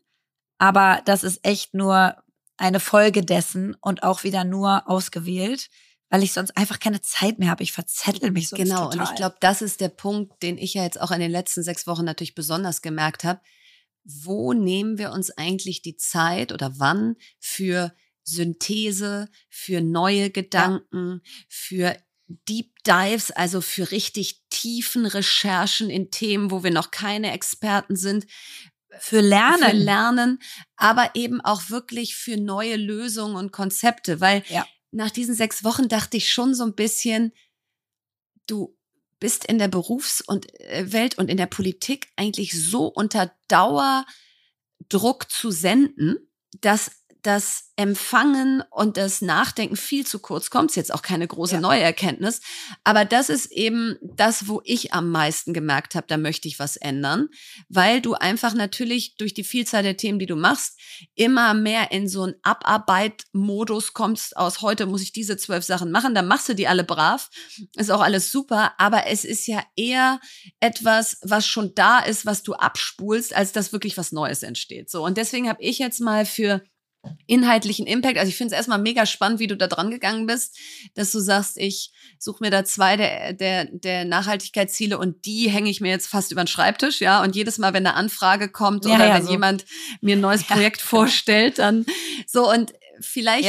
[0.58, 2.16] aber das ist echt nur
[2.56, 5.70] eine Folge dessen und auch wieder nur ausgewählt,
[6.10, 7.62] weil ich sonst einfach keine Zeit mehr habe.
[7.62, 8.98] Ich verzettel mich sonst Genau, total.
[8.98, 11.62] und ich glaube, das ist der Punkt, den ich ja jetzt auch in den letzten
[11.62, 13.40] sechs Wochen natürlich besonders gemerkt habe.
[14.10, 17.94] Wo nehmen wir uns eigentlich die Zeit oder wann für
[18.24, 21.32] Synthese, für neue Gedanken, ja.
[21.48, 27.96] für Deep Dives, also für richtig tiefen Recherchen in Themen, wo wir noch keine Experten
[27.96, 28.26] sind,
[28.98, 29.70] für Lernen.
[29.70, 30.38] Für Lernen,
[30.76, 34.66] aber eben auch wirklich für neue Lösungen und Konzepte, weil ja.
[34.90, 37.32] nach diesen sechs Wochen dachte ich schon so ein bisschen,
[38.46, 38.77] du
[39.20, 45.50] bist in der Berufs- und äh, und in der Politik eigentlich so unter Dauerdruck zu
[45.50, 46.16] senden,
[46.60, 50.70] dass das Empfangen und das Nachdenken viel zu kurz kommt.
[50.70, 51.60] Ist jetzt auch keine große ja.
[51.60, 52.40] neue Erkenntnis.
[52.84, 56.76] Aber das ist eben das, wo ich am meisten gemerkt habe, da möchte ich was
[56.76, 57.28] ändern.
[57.68, 60.78] Weil du einfach natürlich durch die Vielzahl der Themen, die du machst,
[61.14, 64.36] immer mehr in so einen Abarbeit-Modus kommst.
[64.36, 66.14] Aus heute muss ich diese zwölf Sachen machen.
[66.14, 67.30] Dann machst du die alle brav.
[67.76, 68.72] Ist auch alles super.
[68.78, 70.20] Aber es ist ja eher
[70.60, 74.90] etwas, was schon da ist, was du abspulst, als dass wirklich was Neues entsteht.
[74.90, 75.04] So.
[75.04, 76.62] Und deswegen habe ich jetzt mal für
[77.26, 78.18] inhaltlichen Impact.
[78.18, 80.58] Also ich finde es erstmal mega spannend, wie du da dran gegangen bist,
[80.94, 85.70] dass du sagst, ich suche mir da zwei der, der, der Nachhaltigkeitsziele und die hänge
[85.70, 87.22] ich mir jetzt fast über den Schreibtisch, ja.
[87.22, 89.30] Und jedes Mal, wenn eine Anfrage kommt ja, oder ja, wenn so.
[89.30, 89.64] jemand
[90.00, 91.86] mir ein neues Projekt ja, vorstellt, dann
[92.26, 93.48] so und vielleicht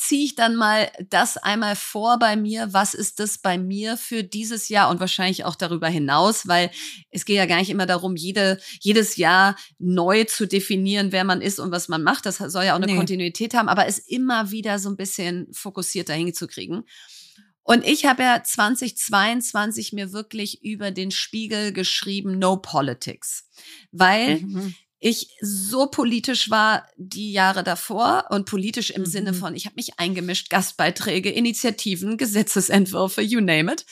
[0.00, 2.72] ziehe ich dann mal das einmal vor bei mir.
[2.72, 6.70] Was ist das bei mir für dieses Jahr und wahrscheinlich auch darüber hinaus, weil
[7.10, 11.42] es geht ja gar nicht immer darum, jede, jedes Jahr neu zu definieren, wer man
[11.42, 12.24] ist und was man macht.
[12.24, 12.96] Das soll ja auch eine nee.
[12.96, 16.84] Kontinuität haben, aber es immer wieder so ein bisschen fokussierter hinzukriegen.
[17.62, 23.50] Und ich habe ja 2022 mir wirklich über den Spiegel geschrieben, No Politics.
[23.92, 29.06] Weil mhm ich so politisch war die Jahre davor und politisch im mhm.
[29.06, 33.86] Sinne von, ich habe mich eingemischt, Gastbeiträge, Initiativen, Gesetzesentwürfe, you name it.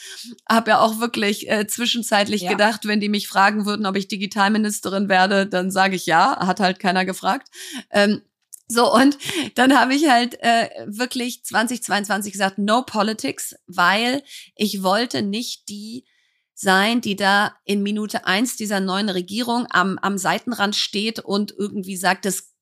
[0.46, 2.50] Habe ja auch wirklich äh, zwischenzeitlich ja.
[2.50, 6.60] gedacht, wenn die mich fragen würden, ob ich Digitalministerin werde, dann sage ich ja, hat
[6.60, 7.48] halt keiner gefragt.
[7.90, 8.20] Ähm,
[8.70, 9.16] so, und
[9.54, 14.22] dann habe ich halt äh, wirklich 2022 gesagt, no politics, weil
[14.54, 16.04] ich wollte nicht die
[16.60, 21.96] sein, die da in Minute eins dieser neuen Regierung am, am Seitenrand steht und irgendwie
[21.96, 22.52] sagt, das,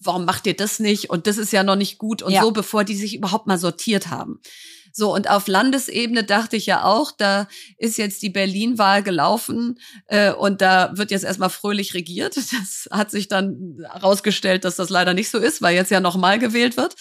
[0.00, 1.08] warum macht ihr das nicht?
[1.08, 2.42] Und das ist ja noch nicht gut und ja.
[2.42, 4.40] so, bevor die sich überhaupt mal sortiert haben.
[4.96, 10.32] So, und auf Landesebene dachte ich ja auch, da ist jetzt die Berlin-Wahl gelaufen äh,
[10.32, 12.36] und da wird jetzt erstmal fröhlich regiert.
[12.54, 16.38] Das hat sich dann herausgestellt, dass das leider nicht so ist, weil jetzt ja nochmal
[16.38, 16.94] gewählt wird.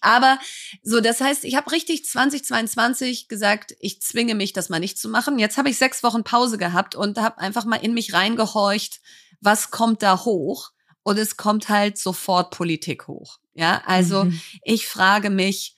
[0.00, 0.38] Aber
[0.82, 5.08] so, das heißt, ich habe richtig 2022 gesagt, ich zwinge mich, das mal nicht zu
[5.08, 5.38] machen.
[5.38, 9.00] Jetzt habe ich sechs Wochen Pause gehabt und habe einfach mal in mich reingehorcht,
[9.40, 10.72] was kommt da hoch?
[11.02, 13.38] Und es kommt halt sofort Politik hoch.
[13.54, 14.38] Ja, also mhm.
[14.62, 15.74] ich frage mich,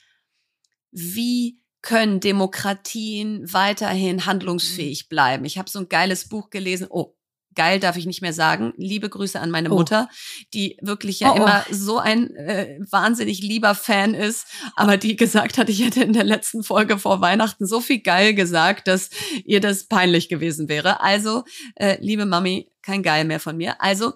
[0.91, 5.45] wie können Demokratien weiterhin handlungsfähig bleiben?
[5.45, 6.87] Ich habe so ein geiles Buch gelesen.
[6.91, 7.15] Oh,
[7.55, 8.73] geil darf ich nicht mehr sagen.
[8.77, 9.77] Liebe Grüße an meine oh.
[9.77, 10.09] Mutter,
[10.55, 11.37] die wirklich ja oh, oh.
[11.37, 16.13] immer so ein äh, wahnsinnig lieber Fan ist, aber die gesagt hat, ich hätte in
[16.13, 19.11] der letzten Folge vor Weihnachten so viel geil gesagt, dass
[19.45, 21.01] ihr das peinlich gewesen wäre.
[21.01, 21.45] Also,
[21.77, 23.81] äh, liebe Mami, kein Geil mehr von mir.
[23.81, 24.15] Also,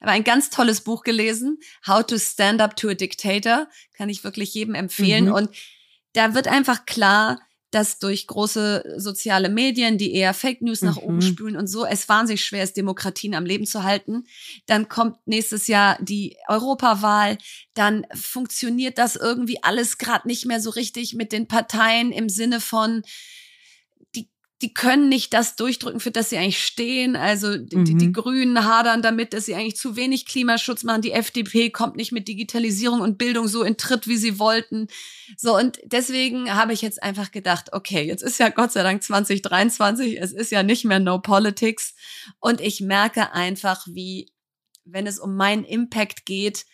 [0.00, 3.66] habe ein ganz tolles Buch gelesen, How to Stand Up to a Dictator,
[3.96, 5.26] kann ich wirklich jedem empfehlen.
[5.26, 5.32] Mhm.
[5.32, 5.50] Und
[6.16, 11.02] da wird einfach klar, dass durch große soziale Medien, die eher Fake News nach mhm.
[11.02, 14.24] oben spülen und so, es wahnsinnig schwer ist, Demokratien am Leben zu halten.
[14.66, 17.36] Dann kommt nächstes Jahr die Europawahl,
[17.74, 22.60] dann funktioniert das irgendwie alles gerade nicht mehr so richtig mit den Parteien im Sinne
[22.60, 23.02] von,
[24.62, 27.14] die können nicht das durchdrücken, für das sie eigentlich stehen.
[27.14, 27.98] Also die, mhm.
[27.98, 31.02] die, Grünen hadern damit, dass sie eigentlich zu wenig Klimaschutz machen.
[31.02, 34.88] Die FDP kommt nicht mit Digitalisierung und Bildung so in Tritt, wie sie wollten.
[35.36, 39.02] So, und deswegen habe ich jetzt einfach gedacht, okay, jetzt ist ja Gott sei Dank
[39.02, 41.94] 2023, es ist ja nicht mehr No Politics.
[42.40, 44.32] Und ich merke einfach, wie,
[44.86, 46.64] wenn es um meinen Impact geht,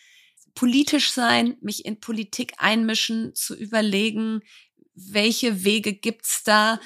[0.55, 4.41] politisch sein, mich in Politik einmischen, zu überlegen,
[4.95, 6.79] welche Wege gibt's da,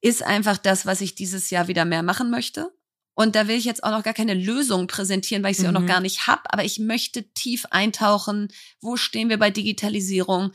[0.00, 2.72] ist einfach das, was ich dieses Jahr wieder mehr machen möchte.
[3.14, 5.70] Und da will ich jetzt auch noch gar keine Lösung präsentieren, weil ich sie mhm.
[5.70, 5.86] auch noch mhm.
[5.86, 6.42] gar nicht habe.
[6.52, 8.48] Aber ich möchte tief eintauchen.
[8.80, 10.52] Wo stehen wir bei Digitalisierung?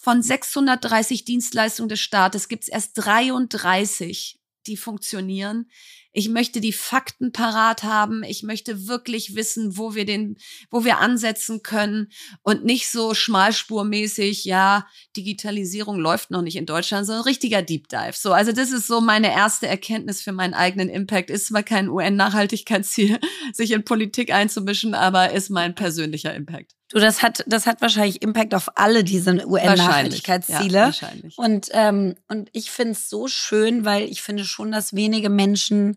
[0.00, 5.70] Von 630 Dienstleistungen des Staates gibt es erst 33, die funktionieren.
[6.18, 8.22] Ich möchte die Fakten parat haben.
[8.24, 10.38] Ich möchte wirklich wissen, wo wir den,
[10.70, 12.08] wo wir ansetzen können
[12.42, 18.14] und nicht so schmalspurmäßig, ja, Digitalisierung läuft noch nicht in Deutschland, sondern richtiger Deep Dive.
[18.14, 21.28] So, also das ist so meine erste Erkenntnis für meinen eigenen Impact.
[21.28, 23.20] Ist zwar kein UN-Nachhaltigkeitsziel,
[23.52, 26.75] sich in Politik einzumischen, aber ist mein persönlicher Impact.
[26.88, 30.78] Du, das hat, das hat wahrscheinlich Impact auf alle diese UN-Nachhaltigkeitsziele.
[30.78, 31.36] Ja, wahrscheinlich.
[31.36, 35.96] Und, ähm, und ich finde es so schön, weil ich finde schon, dass wenige Menschen,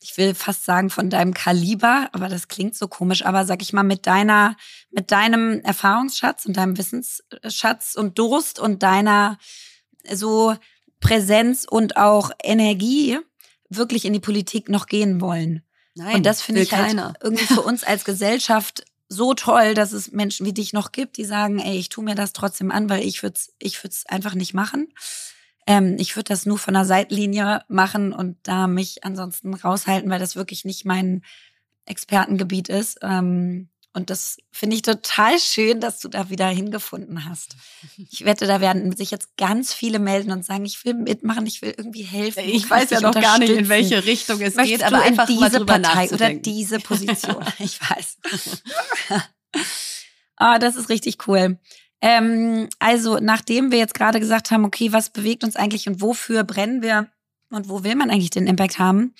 [0.00, 3.72] ich will fast sagen von deinem Kaliber, aber das klingt so komisch, aber sag ich
[3.72, 4.56] mal, mit deiner,
[4.90, 9.38] mit deinem Erfahrungsschatz und deinem Wissensschatz und Durst und deiner
[10.12, 10.56] so
[10.98, 13.18] Präsenz und auch Energie
[13.68, 15.62] wirklich in die Politik noch gehen wollen.
[15.94, 17.14] Nein, und das finde ich halt keiner.
[17.22, 21.24] irgendwie für uns als Gesellschaft so toll, dass es Menschen wie dich noch gibt, die
[21.24, 24.34] sagen, ey, ich tue mir das trotzdem an, weil ich würde es ich würd's einfach
[24.34, 24.92] nicht machen.
[25.66, 30.20] Ähm, ich würde das nur von der Seitlinie machen und da mich ansonsten raushalten, weil
[30.20, 31.22] das wirklich nicht mein
[31.86, 32.98] Expertengebiet ist.
[33.02, 37.54] Ähm, und das finde ich total schön, dass du da wieder hingefunden hast.
[38.10, 41.62] Ich wette, da werden sich jetzt ganz viele melden und sagen, ich will mitmachen, ich
[41.62, 42.42] will irgendwie helfen.
[42.44, 45.40] Ich weiß ja noch gar nicht, in welche Richtung es Möchtest geht, aber einfach diese
[45.40, 47.44] mal drüber Partei oder diese Position.
[47.60, 48.18] ich weiß.
[50.36, 51.60] Ah, oh, das ist richtig cool.
[52.00, 56.42] Ähm, also, nachdem wir jetzt gerade gesagt haben, okay, was bewegt uns eigentlich und wofür
[56.42, 57.08] brennen wir
[57.50, 59.14] und wo will man eigentlich den Impact haben,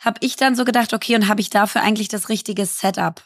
[0.00, 3.22] habe ich dann so gedacht, okay, und habe ich dafür eigentlich das richtige Setup?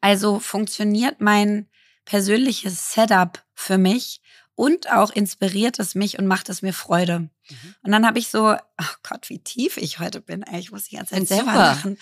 [0.00, 1.68] Also funktioniert mein
[2.04, 4.20] persönliches Setup für mich
[4.54, 7.20] und auch inspiriert es mich und macht es mir Freude.
[7.20, 7.74] Mhm.
[7.82, 10.44] Und dann habe ich so, oh Gott, wie tief ich heute bin.
[10.52, 11.98] Ich muss die ganze Zeit selber lachen.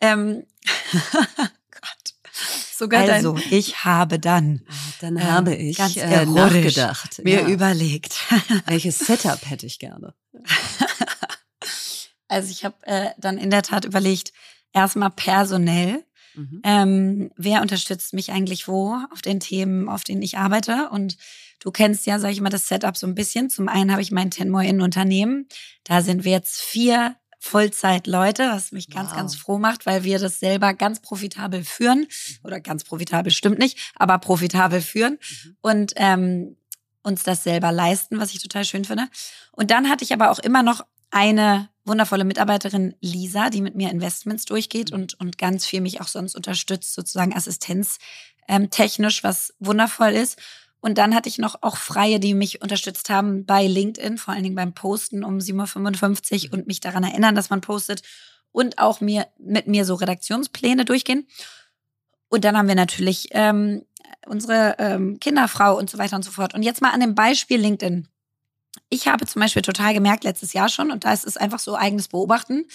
[0.00, 0.46] Ähm,
[0.92, 2.14] Gott.
[2.72, 7.40] Sogar also, dein, ich habe dann, ah, dann ähm, habe ich ganz äh, nachgedacht, mir
[7.40, 7.48] ja.
[7.48, 8.14] überlegt,
[8.66, 10.14] welches Setup hätte ich gerne.
[12.28, 14.32] also ich habe äh, dann in der Tat überlegt,
[14.72, 16.04] erstmal personell,
[16.36, 16.60] Mhm.
[16.62, 20.88] Ähm, wer unterstützt mich eigentlich wo auf den Themen, auf denen ich arbeite?
[20.90, 21.16] Und
[21.60, 23.50] du kennst ja, sage ich mal, das Setup so ein bisschen.
[23.50, 25.48] Zum einen habe ich mein Tenmoy in Unternehmen.
[25.84, 29.16] Da sind wir jetzt vier Vollzeit-Leute, was mich ganz, wow.
[29.16, 32.06] ganz froh macht, weil wir das selber ganz profitabel führen.
[32.44, 35.18] Oder ganz profitabel stimmt nicht, aber profitabel führen.
[35.20, 35.56] Mhm.
[35.60, 36.56] Und ähm,
[37.02, 39.06] uns das selber leisten, was ich total schön finde.
[39.52, 43.90] Und dann hatte ich aber auch immer noch eine wundervolle Mitarbeiterin Lisa, die mit mir
[43.90, 50.12] Investments durchgeht und, und ganz viel mich auch sonst unterstützt, sozusagen assistenztechnisch, ähm, was wundervoll
[50.12, 50.38] ist.
[50.80, 54.42] Und dann hatte ich noch auch Freie, die mich unterstützt haben bei LinkedIn, vor allen
[54.42, 58.02] Dingen beim Posten um 7.55 Uhr und mich daran erinnern, dass man postet
[58.52, 61.26] und auch mir mit mir so Redaktionspläne durchgehen.
[62.28, 63.84] Und dann haben wir natürlich ähm,
[64.26, 66.54] unsere ähm, Kinderfrau und so weiter und so fort.
[66.54, 68.08] Und jetzt mal an dem Beispiel LinkedIn
[68.88, 71.76] ich habe zum Beispiel total gemerkt, letztes Jahr schon, und da ist es einfach so
[71.76, 72.66] eigenes Beobachten,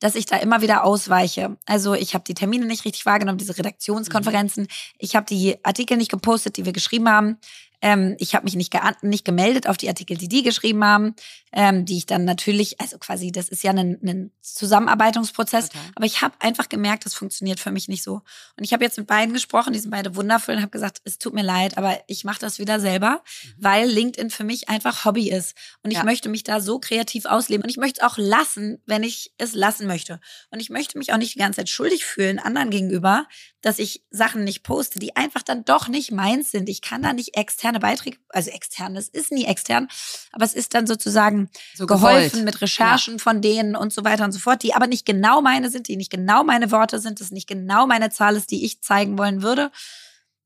[0.00, 1.56] dass ich da immer wieder ausweiche.
[1.66, 4.64] Also ich habe die Termine nicht richtig wahrgenommen, diese Redaktionskonferenzen.
[4.64, 4.68] Mhm.
[4.98, 7.38] Ich habe die Artikel nicht gepostet, die wir geschrieben haben.
[7.80, 11.14] Ähm, ich habe mich nicht, nicht gemeldet auf die Artikel, die die geschrieben haben,
[11.52, 15.90] ähm, die ich dann natürlich, also quasi, das ist ja ein, ein Zusammenarbeitungsprozess, Total.
[15.94, 18.22] aber ich habe einfach gemerkt, das funktioniert für mich nicht so.
[18.56, 21.18] Und ich habe jetzt mit beiden gesprochen, die sind beide wundervoll und habe gesagt, es
[21.18, 23.54] tut mir leid, aber ich mache das wieder selber, mhm.
[23.58, 25.56] weil LinkedIn für mich einfach Hobby ist.
[25.82, 26.04] Und ich ja.
[26.04, 27.62] möchte mich da so kreativ ausleben.
[27.64, 30.20] Und ich möchte es auch lassen, wenn ich es lassen möchte.
[30.50, 33.26] Und ich möchte mich auch nicht die ganze Zeit schuldig fühlen anderen gegenüber,
[33.60, 36.68] dass ich Sachen nicht poste, die einfach dann doch nicht meins sind.
[36.68, 39.88] Ich kann da nicht externe Beiträge, also extern, es ist nie extern,
[40.32, 41.37] aber es ist dann sozusagen
[41.74, 43.22] so geholfen mit Recherchen ja.
[43.22, 45.96] von denen und so weiter und so fort, die aber nicht genau meine sind, die
[45.96, 49.42] nicht genau meine Worte sind, das nicht genau meine Zahl ist, die ich zeigen wollen
[49.42, 49.70] würde.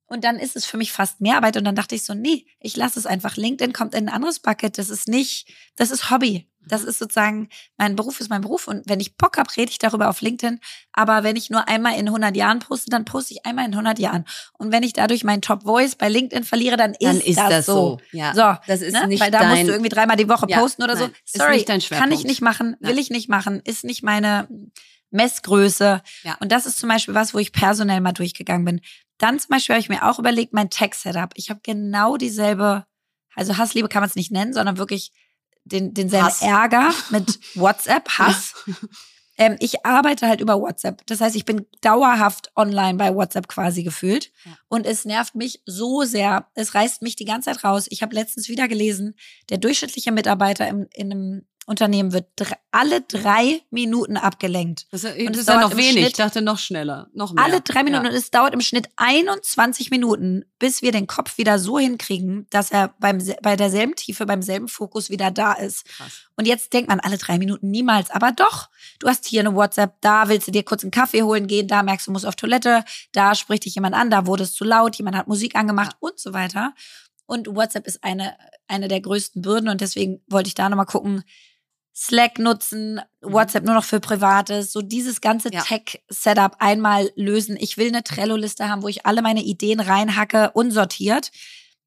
[0.06, 1.56] Und dann ist es für mich fast mehr Arbeit.
[1.56, 3.36] Und dann dachte ich so, nee, ich lasse es einfach.
[3.36, 4.76] LinkedIn kommt in ein anderes Bucket.
[4.76, 6.51] Das ist nicht, das ist Hobby.
[6.66, 8.68] Das ist sozusagen, mein Beruf ist mein Beruf.
[8.68, 10.60] Und wenn ich Bock habe, rede ich darüber auf LinkedIn.
[10.92, 13.98] Aber wenn ich nur einmal in 100 Jahren poste, dann poste ich einmal in 100
[13.98, 14.24] Jahren.
[14.58, 17.48] Und wenn ich dadurch meinen Top Voice bei LinkedIn verliere, dann ist, dann ist das,
[17.48, 17.98] das, so.
[18.12, 19.08] Ja, so, das ist ne?
[19.08, 21.38] nicht Weil da dein, musst du irgendwie dreimal die Woche ja, posten oder nein, so.
[21.38, 24.48] Sorry, kann ich nicht machen, will ich nicht machen, ist nicht meine
[25.10, 26.02] Messgröße.
[26.24, 26.36] Ja.
[26.40, 28.80] Und das ist zum Beispiel was, wo ich personell mal durchgegangen bin.
[29.18, 31.30] Dann zum Beispiel habe ich mir auch überlegt, mein Tech-Setup.
[31.36, 32.86] Ich habe genau dieselbe,
[33.36, 35.12] also Hassliebe kann man es nicht nennen, sondern wirklich
[35.64, 36.42] den, denselben Hass.
[36.42, 38.54] Ärger mit WhatsApp, Hass.
[39.38, 41.06] ähm, ich arbeite halt über WhatsApp.
[41.06, 44.32] Das heißt, ich bin dauerhaft online bei WhatsApp quasi gefühlt.
[44.44, 44.52] Ja.
[44.68, 46.48] Und es nervt mich so sehr.
[46.54, 47.86] Es reißt mich die ganze Zeit raus.
[47.90, 49.14] Ich habe letztens wieder gelesen,
[49.50, 54.86] der durchschnittliche Mitarbeiter im, in einem Unternehmen wird dr alle drei Minuten abgelenkt.
[54.90, 55.92] Das, ist, und das ist ja noch wenig.
[55.92, 57.44] Schnitt, ich dachte noch schneller, noch mehr.
[57.44, 58.04] Alle drei Minuten.
[58.04, 58.10] Ja.
[58.10, 62.72] Und es dauert im Schnitt 21 Minuten, bis wir den Kopf wieder so hinkriegen, dass
[62.72, 65.84] er beim, bei derselben Tiefe, beim selben Fokus wieder da ist.
[65.84, 66.26] Krass.
[66.36, 68.10] Und jetzt denkt man alle drei Minuten niemals.
[68.10, 71.46] Aber doch, du hast hier eine WhatsApp, da willst du dir kurz einen Kaffee holen
[71.46, 74.42] gehen, da merkst du, du musst auf Toilette, da spricht dich jemand an, da wurde
[74.44, 76.74] es zu laut, jemand hat Musik angemacht und so weiter.
[77.26, 81.22] Und WhatsApp ist eine, eine der größten Bürden und deswegen wollte ich da nochmal gucken,
[81.94, 83.32] Slack nutzen, mhm.
[83.32, 85.62] WhatsApp nur noch für Privates, so dieses ganze ja.
[85.62, 87.56] Tech-Setup einmal lösen.
[87.58, 91.30] Ich will eine Trello-Liste haben, wo ich alle meine Ideen reinhacke, unsortiert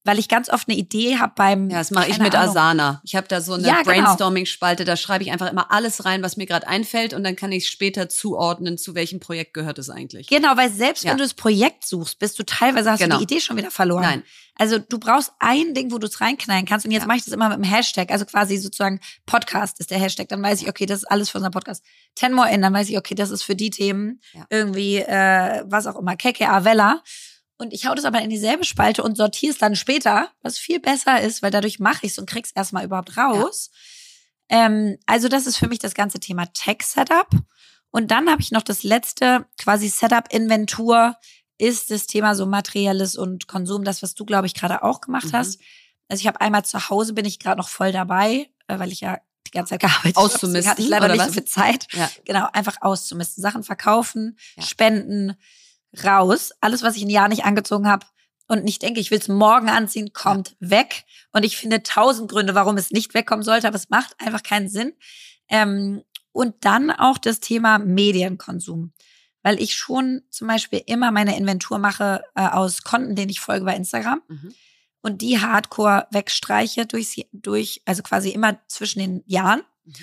[0.06, 1.70] weil ich ganz oft eine Idee habe beim.
[1.70, 2.50] Ja, das mache ich mit Ahnung.
[2.52, 3.02] Asana.
[3.04, 3.86] Ich habe da so eine ja, genau.
[3.86, 7.52] Brainstorming-Spalte, da schreibe ich einfach immer alles rein, was mir gerade einfällt und dann kann
[7.52, 10.28] ich später zuordnen, zu welchem Projekt gehört es eigentlich.
[10.28, 11.12] Genau, weil selbst ja.
[11.12, 13.16] wenn du das Projekt suchst, bist du teilweise hast genau.
[13.16, 14.04] du die Idee schon wieder verloren.
[14.04, 14.24] Nein.
[14.58, 16.86] Also du brauchst ein Ding, wo du es reinknallen kannst.
[16.86, 17.08] Und jetzt ja.
[17.08, 20.30] mache ich das immer mit einem Hashtag, also quasi sozusagen Podcast ist der Hashtag.
[20.30, 21.84] Dann weiß ich, okay, das ist alles für unseren Podcast.
[22.16, 25.88] Ten more in, dann weiß ich, okay, das ist für die Themen irgendwie äh, was
[25.88, 27.02] auch immer, Keke Avella.
[27.58, 30.80] Und ich hau das aber in dieselbe Spalte und sortiere es dann später, was viel
[30.80, 33.72] besser ist, weil dadurch mache ich es und krieg's erstmal überhaupt raus.
[34.52, 34.66] Ja.
[34.66, 37.30] Ähm, also das ist für mich das ganze Thema Tech-Setup.
[37.92, 41.16] Und dann habe ich noch das letzte, quasi Setup-Inventur,
[41.58, 45.28] ist das Thema so materielles und Konsum, das, was du, glaube ich, gerade auch gemacht
[45.28, 45.34] mhm.
[45.34, 45.60] hast.
[46.10, 49.02] Also ich habe einmal zu Hause, bin ich gerade noch voll dabei, äh, weil ich
[49.02, 50.26] ja die ganze Zeit gearbeitet habe.
[50.26, 50.70] Auszumisten.
[50.70, 51.28] hatte ich leider nicht was?
[51.28, 51.88] so viel Zeit.
[51.94, 52.10] Ja.
[52.26, 53.42] Genau, einfach auszumisten.
[53.42, 54.64] Sachen verkaufen, ja.
[54.64, 55.38] spenden,
[56.04, 56.52] raus.
[56.62, 58.06] Alles, was ich ein Jahr nicht angezogen habe
[58.48, 60.70] und nicht denke, ich will es morgen anziehen, kommt ja.
[60.70, 61.06] weg.
[61.32, 64.70] Und ich finde tausend Gründe, warum es nicht wegkommen sollte, aber es macht einfach keinen
[64.70, 64.94] Sinn.
[65.50, 68.94] Ähm, und dann auch das Thema Medienkonsum.
[69.42, 73.66] Weil ich schon zum Beispiel immer meine Inventur mache äh, aus Konten, denen ich folge
[73.66, 74.22] bei Instagram.
[74.28, 74.54] Mhm.
[75.02, 79.62] Und die hardcore wegstreiche durch, durch, also quasi immer zwischen den Jahren.
[79.86, 79.94] Mhm.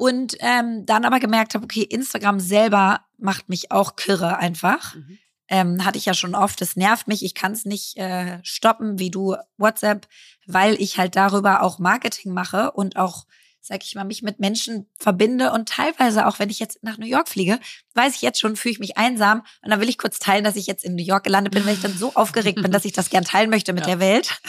[0.00, 4.94] Und ähm, dann aber gemerkt habe, okay, Instagram selber macht mich auch kirre einfach.
[4.94, 5.18] Mhm.
[5.46, 8.98] Ähm, hatte ich ja schon oft, das nervt mich, ich kann es nicht äh, stoppen,
[8.98, 10.08] wie du WhatsApp,
[10.46, 13.26] weil ich halt darüber auch Marketing mache und auch,
[13.60, 17.04] sag ich mal, mich mit Menschen verbinde und teilweise auch, wenn ich jetzt nach New
[17.04, 17.60] York fliege,
[17.92, 20.56] weiß ich jetzt schon, fühle ich mich einsam und dann will ich kurz teilen, dass
[20.56, 22.92] ich jetzt in New York gelandet bin, weil ich dann so aufgeregt bin, dass ich
[22.92, 23.96] das gern teilen möchte mit ja.
[23.96, 24.40] der Welt.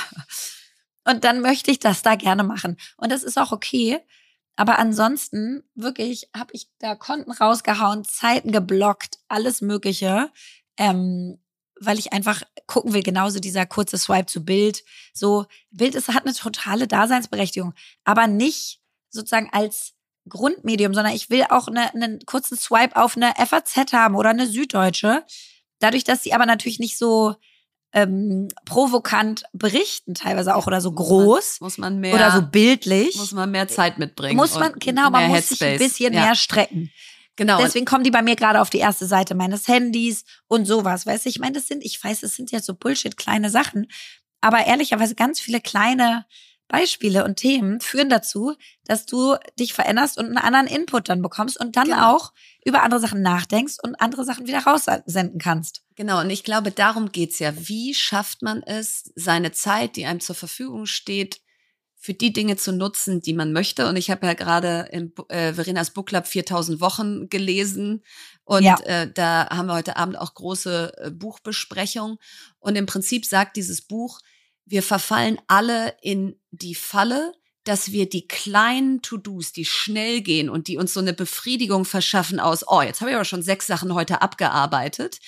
[1.03, 2.77] Und dann möchte ich das da gerne machen.
[2.95, 3.99] Und das ist auch okay.
[4.55, 10.29] Aber ansonsten wirklich habe ich da Konten rausgehauen, Zeiten geblockt, alles Mögliche,
[10.77, 11.39] ähm,
[11.79, 13.03] weil ich einfach gucken will.
[13.03, 14.83] Genauso dieser kurze Swipe zu Bild.
[15.13, 19.93] So Bild ist hat eine totale Daseinsberechtigung, aber nicht sozusagen als
[20.29, 24.47] Grundmedium, sondern ich will auch eine, einen kurzen Swipe auf eine FAZ haben oder eine
[24.47, 25.25] Süddeutsche.
[25.79, 27.35] Dadurch, dass sie aber natürlich nicht so
[27.93, 31.59] ähm, provokant berichten, teilweise auch oder so groß.
[31.61, 32.15] Muss man, mehr.
[32.15, 33.15] Oder so bildlich.
[33.17, 34.37] Muss man mehr Zeit mitbringen.
[34.37, 35.57] Muss man, genau, man muss Headspace.
[35.57, 36.25] sich ein bisschen ja.
[36.25, 36.91] mehr strecken.
[37.35, 37.59] Genau.
[37.59, 41.05] Deswegen kommen die bei mir gerade auf die erste Seite meines Handys und sowas.
[41.05, 43.87] Weißt du, ich meine, das sind, ich weiß, das sind ja so Bullshit kleine Sachen.
[44.41, 46.25] Aber ehrlicherweise ganz viele kleine
[46.71, 48.55] Beispiele und Themen führen dazu,
[48.85, 52.15] dass du dich veränderst und einen anderen Input dann bekommst und dann genau.
[52.15, 52.31] auch
[52.63, 55.83] über andere Sachen nachdenkst und andere Sachen wieder raussenden kannst.
[55.95, 57.53] Genau, und ich glaube, darum geht's ja.
[57.55, 61.41] Wie schafft man es, seine Zeit, die einem zur Verfügung steht,
[62.03, 63.87] für die Dinge zu nutzen, die man möchte.
[63.87, 68.01] Und ich habe ja gerade im äh, Verenas Book Club 4000 Wochen gelesen
[68.43, 68.79] und ja.
[68.85, 72.17] äh, da haben wir heute Abend auch große äh, Buchbesprechung.
[72.59, 74.19] Und im Prinzip sagt dieses Buch,
[74.71, 80.67] wir verfallen alle in die Falle, dass wir die kleinen To-Dos, die schnell gehen und
[80.67, 83.93] die uns so eine Befriedigung verschaffen aus, oh, jetzt habe ich aber schon sechs Sachen
[83.93, 85.19] heute abgearbeitet,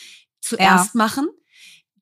[0.42, 0.98] zuerst ja.
[0.98, 1.28] machen.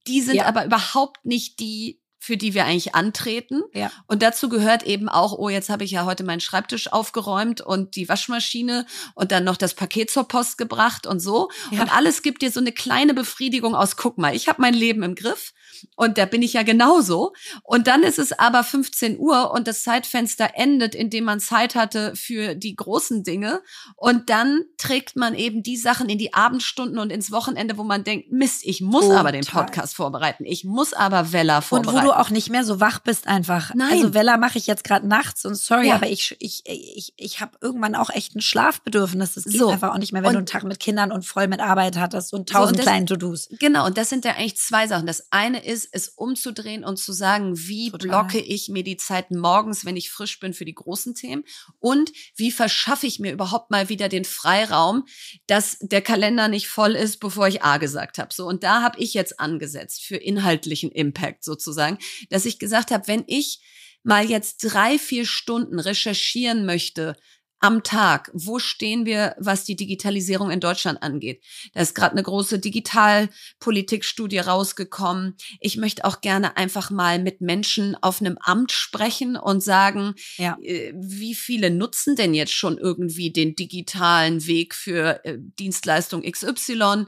[0.07, 0.45] Die sind ja.
[0.45, 3.63] aber überhaupt nicht die, für die wir eigentlich antreten.
[3.73, 3.91] Ja.
[4.07, 7.95] Und dazu gehört eben auch, oh, jetzt habe ich ja heute meinen Schreibtisch aufgeräumt und
[7.95, 8.85] die Waschmaschine
[9.15, 11.49] und dann noch das Paket zur Post gebracht und so.
[11.71, 11.81] Ja.
[11.81, 15.03] Und alles gibt dir so eine kleine Befriedigung aus, guck mal, ich habe mein Leben
[15.03, 15.53] im Griff
[15.95, 17.33] und da bin ich ja genauso.
[17.63, 22.15] Und dann ist es aber 15 Uhr und das Zeitfenster endet, indem man Zeit hatte
[22.15, 23.61] für die großen Dinge.
[23.95, 28.03] Und dann trägt man eben die Sachen in die Abendstunden und ins Wochenende, wo man
[28.03, 29.17] denkt, Mist, ich muss Total.
[29.19, 30.45] aber den Podcast vorbereiten.
[30.45, 31.97] Ich muss aber Vella vorbereiten.
[31.97, 33.73] Und wo du auch nicht mehr so wach bist einfach.
[33.75, 33.91] Nein.
[33.91, 35.95] Also Vella mache ich jetzt gerade nachts und sorry, ja.
[35.95, 39.33] aber ich, ich, ich, ich habe irgendwann auch echt ein Schlafbedürfnis.
[39.33, 39.69] Das geht so.
[39.69, 41.97] einfach auch nicht mehr, wenn und, du einen Tag mit Kindern und voll mit Arbeit
[41.97, 43.49] hattest und tausend so, kleinen To-Dos.
[43.59, 45.05] Genau, und das sind ja eigentlich zwei Sachen.
[45.05, 48.07] Das eine ist, ist, es umzudrehen und zu sagen, wie Total.
[48.07, 51.43] blocke ich mir die Zeit morgens, wenn ich frisch bin für die großen Themen
[51.79, 55.05] und wie verschaffe ich mir überhaupt mal wieder den Freiraum,
[55.47, 58.33] dass der Kalender nicht voll ist, bevor ich A gesagt habe.
[58.33, 61.97] So und da habe ich jetzt angesetzt für inhaltlichen Impact sozusagen,
[62.29, 63.61] dass ich gesagt habe, wenn ich
[64.03, 67.15] mal jetzt drei, vier Stunden recherchieren möchte,
[67.61, 68.31] am Tag.
[68.33, 71.43] Wo stehen wir, was die Digitalisierung in Deutschland angeht?
[71.73, 75.35] Da ist gerade eine große Digitalpolitikstudie rausgekommen.
[75.59, 80.57] Ich möchte auch gerne einfach mal mit Menschen auf einem Amt sprechen und sagen, ja.
[80.63, 87.05] äh, wie viele nutzen denn jetzt schon irgendwie den digitalen Weg für äh, Dienstleistung XY?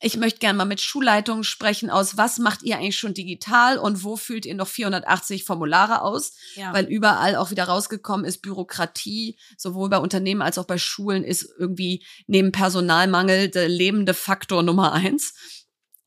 [0.00, 4.02] Ich möchte gerne mal mit Schulleitungen sprechen aus, was macht ihr eigentlich schon digital und
[4.02, 6.32] wo fühlt ihr noch 480 Formulare aus?
[6.56, 6.72] Ja.
[6.74, 11.46] Weil überall auch wieder rausgekommen ist Bürokratie, sowohl bei Unternehmen als auch bei Schulen ist
[11.58, 15.34] irgendwie neben Personalmangel der lebende Faktor Nummer eins.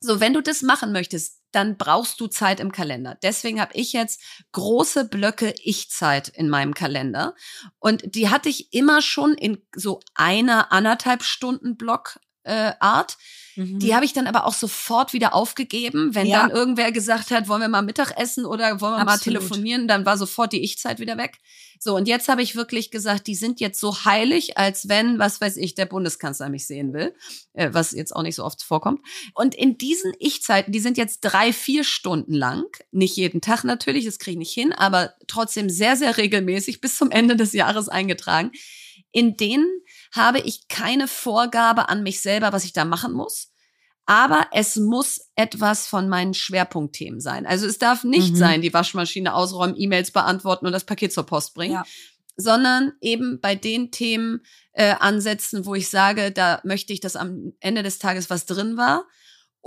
[0.00, 3.16] So, wenn du das machen möchtest, dann brauchst du Zeit im Kalender.
[3.22, 4.20] Deswegen habe ich jetzt
[4.50, 7.36] große Blöcke Ich-Zeit in meinem Kalender.
[7.78, 13.18] Und die hatte ich immer schon in so einer anderthalb Stunden Block äh, Art.
[13.54, 13.78] Mhm.
[13.78, 16.40] Die habe ich dann aber auch sofort wieder aufgegeben, wenn ja.
[16.40, 19.06] dann irgendwer gesagt hat, wollen wir mal Mittag essen oder wollen wir Absolut.
[19.06, 21.38] mal telefonieren, dann war sofort die Ich-Zeit wieder weg.
[21.78, 25.40] So, und jetzt habe ich wirklich gesagt, die sind jetzt so heilig, als wenn, was
[25.40, 27.14] weiß ich, der Bundeskanzler mich sehen will,
[27.52, 29.00] äh, was jetzt auch nicht so oft vorkommt.
[29.34, 34.04] Und in diesen Ich-Zeiten, die sind jetzt drei, vier Stunden lang, nicht jeden Tag natürlich,
[34.04, 37.88] das kriege ich nicht hin, aber trotzdem sehr, sehr regelmäßig bis zum Ende des Jahres
[37.88, 38.52] eingetragen.
[39.12, 39.68] In denen
[40.12, 43.52] habe ich keine Vorgabe an mich selber, was ich da machen muss
[44.06, 47.44] aber es muss etwas von meinen Schwerpunktthemen sein.
[47.44, 48.36] Also es darf nicht mhm.
[48.36, 51.84] sein, die Waschmaschine ausräumen, E-Mails beantworten und das Paket zur Post bringen, ja.
[52.36, 54.42] sondern eben bei den Themen
[54.72, 58.76] äh, ansetzen, wo ich sage, da möchte ich, dass am Ende des Tages was drin
[58.76, 59.06] war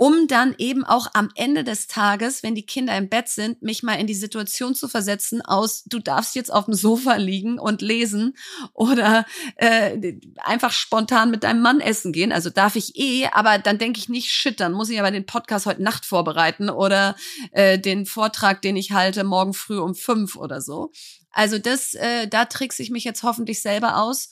[0.00, 3.82] um dann eben auch am Ende des Tages, wenn die Kinder im Bett sind, mich
[3.82, 7.82] mal in die Situation zu versetzen aus, du darfst jetzt auf dem Sofa liegen und
[7.82, 8.34] lesen
[8.72, 9.26] oder
[9.56, 12.32] äh, einfach spontan mit deinem Mann essen gehen.
[12.32, 15.26] Also darf ich eh, aber dann denke ich nicht, shit, dann muss ich aber den
[15.26, 17.14] Podcast heute Nacht vorbereiten oder
[17.52, 20.92] äh, den Vortrag, den ich halte, morgen früh um fünf oder so.
[21.30, 24.30] Also das, äh, da trickse ich mich jetzt hoffentlich selber aus.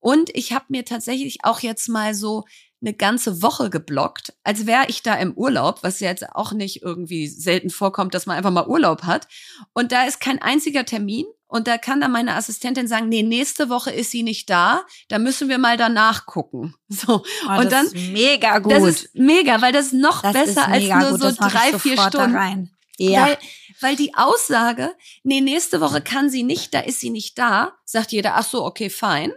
[0.00, 2.44] Und ich habe mir tatsächlich auch jetzt mal so
[2.80, 6.82] eine ganze Woche geblockt, als wäre ich da im Urlaub, was ja jetzt auch nicht
[6.82, 9.26] irgendwie selten vorkommt, dass man einfach mal Urlaub hat.
[9.72, 11.26] Und da ist kein einziger Termin.
[11.50, 15.18] Und da kann dann meine Assistentin sagen, nee, nächste Woche ist sie nicht da, da
[15.18, 16.74] müssen wir mal danach gucken.
[16.90, 17.22] So.
[17.46, 18.72] Oh, und dann, ist mega gut.
[18.72, 21.20] Das ist mega, weil das ist noch das besser ist als nur gut.
[21.20, 22.70] so drei, vier Stunden.
[22.98, 23.26] Ja.
[23.26, 23.38] Weil,
[23.80, 28.12] weil die Aussage, nee, nächste Woche kann sie nicht, da ist sie nicht da, sagt
[28.12, 29.32] jeder, ach so, okay, fein.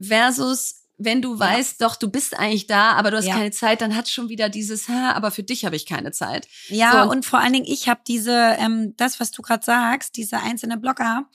[0.00, 1.88] Versus, wenn du weißt, ja.
[1.88, 3.34] doch, du bist eigentlich da, aber du hast ja.
[3.34, 6.48] keine Zeit, dann hat schon wieder dieses, ha, aber für dich habe ich keine Zeit.
[6.68, 7.10] Ja, so.
[7.10, 10.76] und vor allen Dingen, ich habe diese, ähm, das, was du gerade sagst, diese einzelne
[10.76, 11.26] Blogger,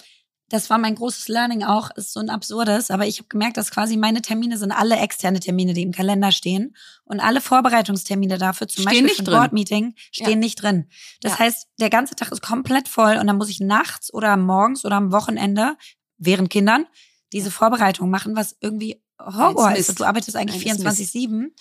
[0.49, 3.71] das war mein großes Learning auch, ist so ein absurdes, aber ich habe gemerkt, dass
[3.71, 8.67] quasi meine Termine sind alle externe Termine, die im Kalender stehen und alle Vorbereitungstermine dafür,
[8.67, 10.35] zum stehen Beispiel für ein Board-Meeting, stehen ja.
[10.35, 10.87] nicht drin.
[11.21, 14.85] Das heißt, der ganze Tag ist komplett voll und dann muss ich nachts oder morgens
[14.85, 15.77] oder am Wochenende,
[16.17, 16.85] während Kindern,
[17.33, 19.99] diese Vorbereitung machen, was irgendwie Horror ist.
[19.99, 21.51] Du arbeitest eigentlich 24-7.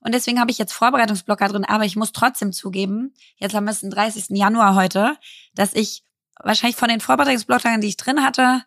[0.00, 3.70] Und deswegen habe ich jetzt Vorbereitungsblocker drin, aber ich muss trotzdem zugeben, jetzt haben wir
[3.70, 4.30] es den 30.
[4.30, 5.16] Januar heute,
[5.54, 6.02] dass ich
[6.42, 8.64] wahrscheinlich von den Vorbereitungsblocktagen, die ich drin hatte,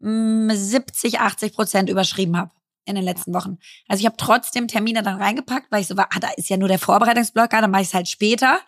[0.00, 2.50] 70, 80 Prozent überschrieben habe
[2.84, 3.58] in den letzten Wochen.
[3.88, 6.56] Also ich habe trotzdem Termine dann reingepackt, weil ich so war, ah, da ist ja
[6.56, 8.58] nur der Vorbereitungsblocker, dann mache ich es halt später.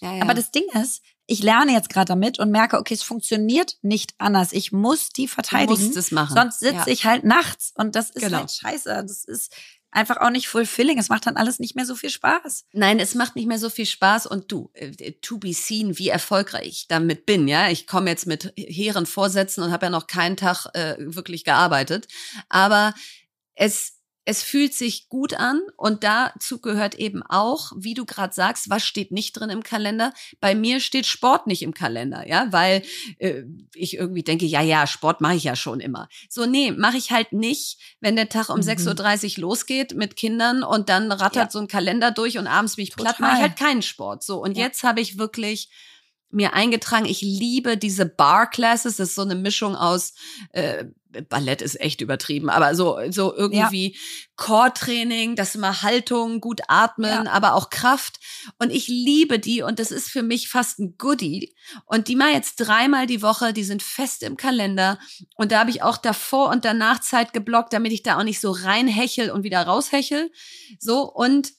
[0.00, 0.22] Ja, ja.
[0.22, 4.14] Aber das Ding ist, ich lerne jetzt gerade damit und merke, okay, es funktioniert nicht
[4.18, 4.52] anders.
[4.52, 5.74] Ich muss die verteidigen.
[5.74, 6.34] Du musst es machen.
[6.34, 6.86] Sonst sitze ja.
[6.86, 8.38] ich halt nachts und das ist genau.
[8.38, 8.88] halt scheiße.
[9.06, 9.54] Das ist
[9.90, 10.98] einfach auch nicht fulfilling.
[10.98, 12.66] Es macht dann alles nicht mehr so viel Spaß.
[12.72, 16.08] Nein, es macht nicht mehr so viel Spaß und du, äh, to be seen, wie
[16.08, 17.70] erfolgreich ich damit bin, ja.
[17.70, 22.08] Ich komme jetzt mit hehren Vorsätzen und habe ja noch keinen Tag äh, wirklich gearbeitet.
[22.48, 22.92] Aber
[23.54, 23.93] es
[24.24, 28.84] es fühlt sich gut an und dazu gehört eben auch, wie du gerade sagst, was
[28.84, 30.14] steht nicht drin im Kalender?
[30.40, 32.82] Bei mir steht Sport nicht im Kalender, ja, weil
[33.18, 33.42] äh,
[33.74, 36.08] ich irgendwie denke, ja, ja, Sport mache ich ja schon immer.
[36.30, 38.62] So, nee, mache ich halt nicht, wenn der Tag um mhm.
[38.62, 41.50] 6.30 Uhr losgeht mit Kindern und dann rattert ja.
[41.50, 44.22] so ein Kalender durch und abends bin ich platt, mache ich halt keinen Sport.
[44.22, 44.64] So, und ja.
[44.64, 45.68] jetzt habe ich wirklich
[46.30, 50.14] mir eingetragen, ich liebe diese Bar Classes, das ist so eine Mischung aus
[50.50, 50.86] äh,
[51.28, 53.98] Ballett ist echt übertrieben, aber so so irgendwie ja.
[54.36, 57.32] Core-Training, das immer Haltung, gut atmen, ja.
[57.32, 58.18] aber auch Kraft
[58.58, 61.54] und ich liebe die und das ist für mich fast ein Goodie
[61.86, 64.98] und die mal jetzt dreimal die Woche, die sind fest im Kalender
[65.36, 68.40] und da habe ich auch davor und danach Zeit geblockt, damit ich da auch nicht
[68.40, 70.30] so reinhechel und wieder raushechel,
[70.78, 71.52] so und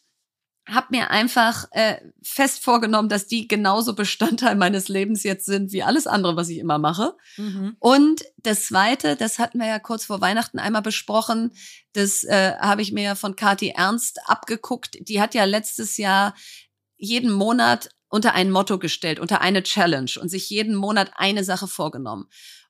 [0.67, 5.83] habe mir einfach äh, fest vorgenommen, dass die genauso Bestandteil meines Lebens jetzt sind wie
[5.83, 7.15] alles andere, was ich immer mache.
[7.37, 7.75] Mhm.
[7.79, 11.51] Und das Zweite, das hatten wir ja kurz vor Weihnachten einmal besprochen,
[11.93, 14.97] das äh, habe ich mir ja von Kati Ernst abgeguckt.
[15.07, 16.35] Die hat ja letztes Jahr
[16.97, 21.67] jeden Monat unter ein Motto gestellt, unter eine Challenge und sich jeden Monat eine Sache
[21.67, 22.27] vorgenommen.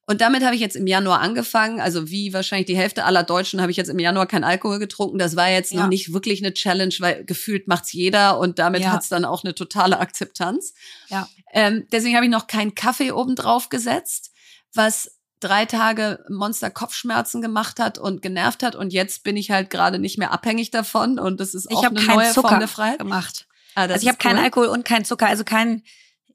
[0.07, 1.81] Und damit habe ich jetzt im Januar angefangen.
[1.81, 5.17] Also wie wahrscheinlich die Hälfte aller Deutschen habe ich jetzt im Januar kein Alkohol getrunken.
[5.17, 5.81] Das war jetzt ja.
[5.81, 8.91] noch nicht wirklich eine Challenge, weil gefühlt macht's jeder und damit ja.
[8.91, 10.73] hat's dann auch eine totale Akzeptanz.
[11.09, 11.27] Ja.
[11.51, 14.31] Ähm, deswegen habe ich noch keinen Kaffee oben drauf gesetzt,
[14.73, 19.69] was drei Tage Monster Kopfschmerzen gemacht hat und genervt hat und jetzt bin ich halt
[19.69, 22.99] gerade nicht mehr abhängig davon und das ist auch eine neue Zucker Form der Freiheit
[22.99, 23.47] gemacht.
[23.75, 24.31] Ah, also ich habe cool.
[24.31, 25.83] keinen Alkohol und keinen Zucker, also kein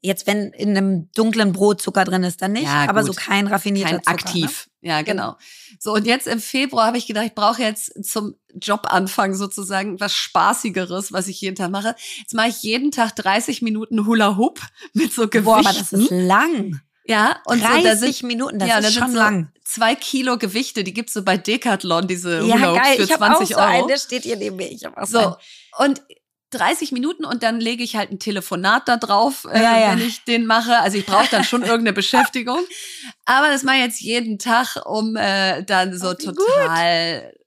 [0.03, 3.45] Jetzt, wenn in einem dunklen Brot Zucker drin ist, dann nicht, ja, aber so kein
[3.45, 4.11] raffinierter kein Zucker.
[4.11, 4.67] Aktiv.
[4.81, 4.89] Ne?
[4.89, 5.37] Ja, genau.
[5.79, 10.13] So, und jetzt im Februar habe ich gedacht, ich brauche jetzt zum Jobanfang sozusagen was
[10.13, 11.95] Spaßigeres, was ich jeden Tag mache.
[12.17, 14.59] Jetzt mache ich jeden Tag 30 Minuten Hula Hoop
[14.93, 15.43] mit so Gewichten.
[15.45, 16.81] Boah, aber das ist lang.
[17.05, 19.51] Ja, und 30 so, da sind, Minuten, das ja, ist schon so lang.
[19.63, 22.95] Zwei Kilo Gewichte, die gibt's so bei Decathlon, diese ja, Hula Hoops geil.
[22.97, 23.79] für ich 20 auch so Euro.
[23.79, 24.71] Einen, der steht hier neben mir.
[24.71, 25.35] Ich hab auch so, einen.
[25.79, 26.01] und
[26.51, 29.91] 30 Minuten und dann lege ich halt ein Telefonat da drauf, äh, ja, ja.
[29.91, 30.79] wenn ich den mache.
[30.79, 32.59] Also ich brauche dann schon irgendeine Beschäftigung.
[33.25, 37.40] Aber das mache ich jetzt jeden Tag, um äh, dann so total gut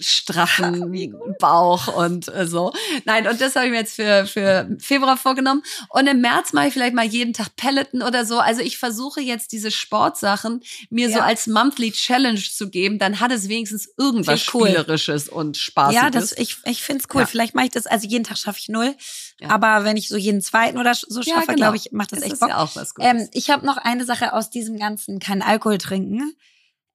[0.00, 2.72] straffen Bauch und äh, so.
[3.04, 5.62] Nein, und das habe ich mir jetzt für, für Februar vorgenommen.
[5.90, 8.38] Und im März mache ich vielleicht mal jeden Tag Peloton oder so.
[8.38, 11.16] Also ich versuche jetzt diese Sportsachen mir ja.
[11.16, 12.98] so als Monthly Challenge zu geben.
[12.98, 14.68] Dann hat es wenigstens irgendwas cool.
[14.68, 16.02] Spielerisches und Spaßiges.
[16.02, 17.22] Ja, das, ich, ich finde es cool.
[17.22, 17.26] Ja.
[17.26, 18.94] Vielleicht mache ich das, also jeden Tag schaffe ich null.
[19.40, 19.50] Ja.
[19.50, 21.56] Aber wenn ich so jeden zweiten oder so schaffe, genau.
[21.56, 22.50] glaube ich, macht das, das echt Bock.
[22.54, 23.10] Auch was Gutes.
[23.10, 26.34] Ähm, ich habe noch eine Sache aus diesem ganzen kein Alkohol trinken.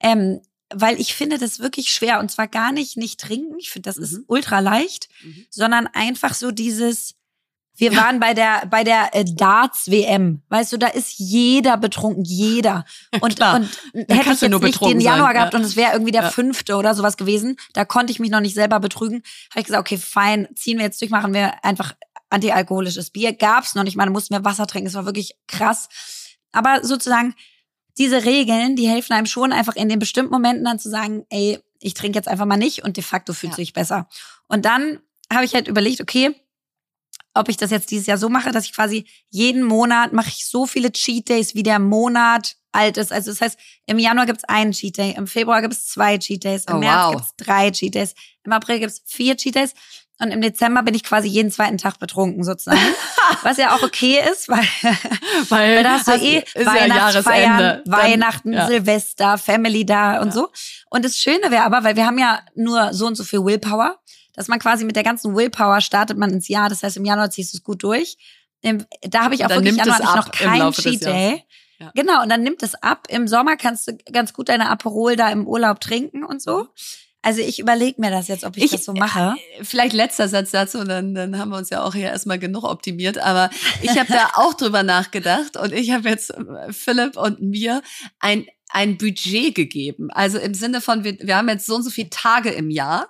[0.01, 0.41] Ähm,
[0.73, 3.97] weil ich finde das wirklich schwer und zwar gar nicht nicht trinken, ich finde das
[3.97, 4.03] mhm.
[4.03, 5.45] ist ultra leicht, mhm.
[5.49, 7.15] sondern einfach so dieses
[7.75, 8.01] wir ja.
[8.01, 12.83] waren bei der bei der äh, Darts WM, weißt du, da ist jeder betrunken, jeder.
[13.21, 15.33] Und, ja, und hätte ich jetzt nicht den Januar sein.
[15.35, 15.59] gehabt ja.
[15.59, 18.53] und es wäre irgendwie der fünfte oder sowas gewesen, da konnte ich mich noch nicht
[18.53, 21.95] selber betrügen, habe ich gesagt, okay, fein, ziehen wir jetzt durch, machen wir einfach
[22.29, 23.33] antialkoholisches Bier.
[23.33, 25.87] Gab's noch nicht mal, da mussten wir Wasser trinken, es war wirklich krass.
[26.51, 27.33] Aber sozusagen
[27.97, 31.59] diese Regeln, die helfen einem schon einfach in den bestimmten Momenten dann zu sagen, ey,
[31.79, 33.57] ich trinke jetzt einfach mal nicht und de facto fühlt ja.
[33.57, 34.07] sich besser.
[34.47, 34.99] Und dann
[35.31, 36.35] habe ich halt überlegt, okay,
[37.33, 40.45] ob ich das jetzt dieses Jahr so mache, dass ich quasi jeden Monat mache ich
[40.45, 43.11] so viele Cheat Days, wie der Monat alt ist.
[43.11, 46.65] Also das heißt, im Januar gibt's einen Cheat Day, im Februar gibt's zwei Cheat Days,
[46.65, 47.15] im oh, März wow.
[47.15, 48.13] gibt's drei Cheat Days,
[48.43, 49.73] im April gibt's vier Cheat Days
[50.21, 52.79] und im Dezember bin ich quasi jeden zweiten Tag betrunken sozusagen.
[53.43, 54.59] Was ja auch okay ist, weil,
[55.49, 58.67] weil, weil da hast du eh Weihnachtsfeiern, ja Weihnachten, ja.
[58.67, 60.33] Silvester, Family da und ja.
[60.33, 60.49] so.
[60.89, 63.97] Und das Schöne wäre aber, weil wir haben ja nur so und so viel Willpower,
[64.33, 66.67] dass man quasi mit der ganzen Willpower startet man ins Jahr.
[66.67, 68.17] Das heißt, im Januar ziehst du es gut durch.
[68.61, 71.45] Da habe ich auch wirklich Januar ich noch keinen Cheat Day.
[71.79, 71.91] Ja.
[71.95, 73.07] Genau, und dann nimmt es ab.
[73.09, 76.67] Im Sommer kannst du ganz gut deine Aperol da im Urlaub trinken und so.
[77.21, 79.35] Also ich überlege mir das jetzt, ob ich, ich, das so mache.
[79.57, 82.39] Äh, vielleicht letzter Satz dazu, und dann, dann haben wir uns ja auch hier erstmal
[82.39, 83.17] genug optimiert.
[83.17, 83.49] Aber
[83.81, 87.81] ich habe da auch drüber nachgedacht und ich habe jetzt äh, Philipp und mir
[88.19, 90.09] ein, ein Budget gegeben.
[90.11, 93.09] Also im Sinne von, wir, wir haben jetzt so und so viele Tage im Jahr.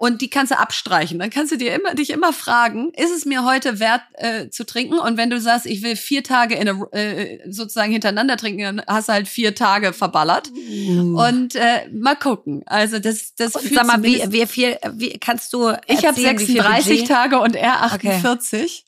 [0.00, 1.18] Und die kannst du abstreichen.
[1.18, 4.64] Dann kannst du dir immer, dich immer fragen, ist es mir heute wert äh, zu
[4.64, 4.98] trinken?
[4.98, 8.82] Und wenn du sagst, ich will vier Tage in eine, äh, sozusagen hintereinander trinken, dann
[8.86, 10.50] hast du halt vier Tage verballert.
[10.54, 11.16] Mm.
[11.16, 12.62] Und äh, mal gucken.
[12.64, 15.74] Also das, das und sag mal, wie, wie viel, wie kannst du?
[15.86, 18.86] Ich habe 36 Tage und er 48.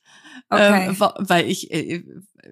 [0.49, 0.87] Okay.
[0.89, 2.05] Ähm, weil ich, äh,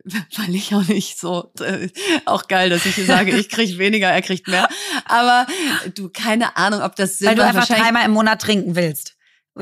[0.36, 1.88] weil ich auch nicht so, äh,
[2.24, 4.68] auch geil, dass ich hier sage, ich krieg weniger, er kriegt mehr.
[5.04, 5.46] Aber
[5.94, 9.16] du, keine Ahnung, ob das Sinn Weil du einfach dreimal im Monat trinken willst.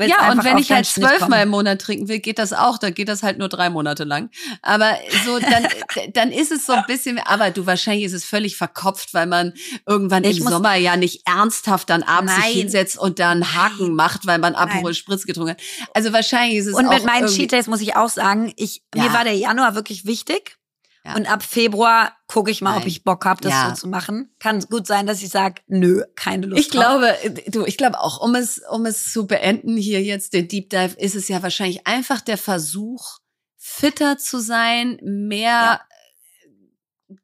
[0.07, 2.77] Ja, und wenn ich halt zwölfmal im Monat trinken will, geht das auch.
[2.77, 4.29] Da geht das halt nur drei Monate lang.
[4.61, 4.95] Aber
[5.25, 5.67] so, dann,
[6.13, 9.53] dann ist es so ein bisschen, aber du, wahrscheinlich ist es völlig verkopft, weil man
[9.87, 12.43] irgendwann ich im Sommer ja nicht ernsthaft dann abends Nein.
[12.43, 15.61] sich hinsetzt und dann Haken macht, weil man Aperol Spritz getrunken hat.
[15.93, 18.83] Also wahrscheinlich ist es Und auch mit meinen Cheat Days muss ich auch sagen, ich,
[18.93, 19.03] ja.
[19.03, 20.58] mir war der Januar wirklich wichtig.
[21.05, 21.15] Ja.
[21.15, 22.81] Und ab Februar gucke ich mal, Nein.
[22.81, 23.69] ob ich Bock habe, das ja.
[23.69, 24.33] so zu machen.
[24.39, 26.59] Kann gut sein, dass ich sage, nö, keine Lust.
[26.61, 26.99] Ich drauf.
[26.99, 27.15] glaube,
[27.47, 30.95] du, ich glaube auch, um es, um es zu beenden hier jetzt, den Deep Dive,
[30.97, 33.19] ist es ja wahrscheinlich einfach der Versuch,
[33.57, 35.81] fitter zu sein, mehr ja.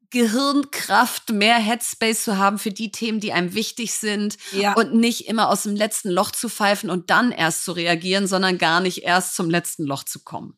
[0.09, 4.73] Gehirnkraft, mehr Headspace zu haben für die Themen, die einem wichtig sind ja.
[4.73, 8.57] und nicht immer aus dem letzten Loch zu pfeifen und dann erst zu reagieren, sondern
[8.57, 10.57] gar nicht erst zum letzten Loch zu kommen.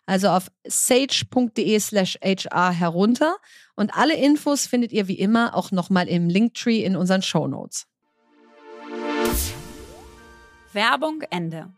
[0.11, 3.37] also auf sage.de slash HR herunter
[3.75, 7.87] und alle Infos findet ihr wie immer auch nochmal im Linktree in unseren Show Notes.
[10.73, 11.73] Werbung Ende.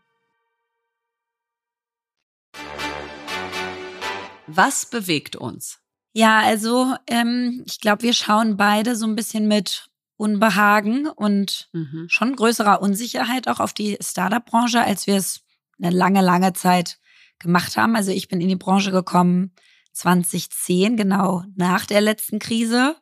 [4.48, 5.78] Was bewegt uns?
[6.12, 12.06] Ja, also ähm, ich glaube, wir schauen beide so ein bisschen mit Unbehagen und mhm.
[12.08, 15.42] schon größerer Unsicherheit auch auf die Startup-Branche, als wir es
[15.80, 16.98] eine lange, lange Zeit
[17.44, 17.94] gemacht haben.
[17.94, 19.52] Also ich bin in die Branche gekommen
[19.92, 22.96] 2010, genau nach der letzten Krise.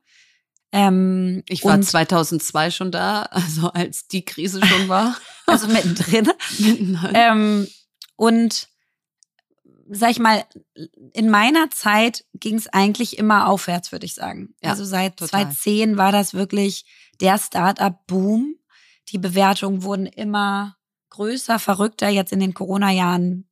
[0.70, 5.16] Ähm, ich war 2002 schon da, also als die Krise schon war.
[5.46, 6.30] also mittendrin.
[6.58, 7.12] mittendrin.
[7.14, 7.68] Ähm,
[8.16, 8.68] und
[9.88, 10.44] sag ich mal,
[11.12, 14.54] in meiner Zeit ging es eigentlich immer aufwärts, würde ich sagen.
[14.62, 15.52] Ja, also seit total.
[15.52, 16.86] 2010 war das wirklich
[17.20, 18.56] der Startup-Boom.
[19.08, 20.76] Die Bewertungen wurden immer
[21.10, 22.08] größer, verrückter.
[22.08, 23.48] Jetzt in den Corona-Jahren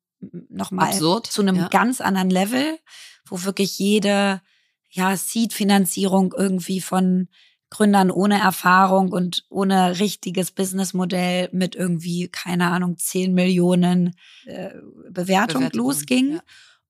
[0.49, 1.69] nochmal zu einem ja.
[1.69, 2.79] ganz anderen Level,
[3.27, 4.43] wo wirklich jede
[4.91, 7.29] ja, Seed-Finanzierung irgendwie von
[7.71, 14.71] Gründern ohne Erfahrung und ohne richtiges Businessmodell mit irgendwie, keine Ahnung, 10 Millionen äh,
[15.09, 16.33] Bewertung, Bewertung losging.
[16.35, 16.41] Ja.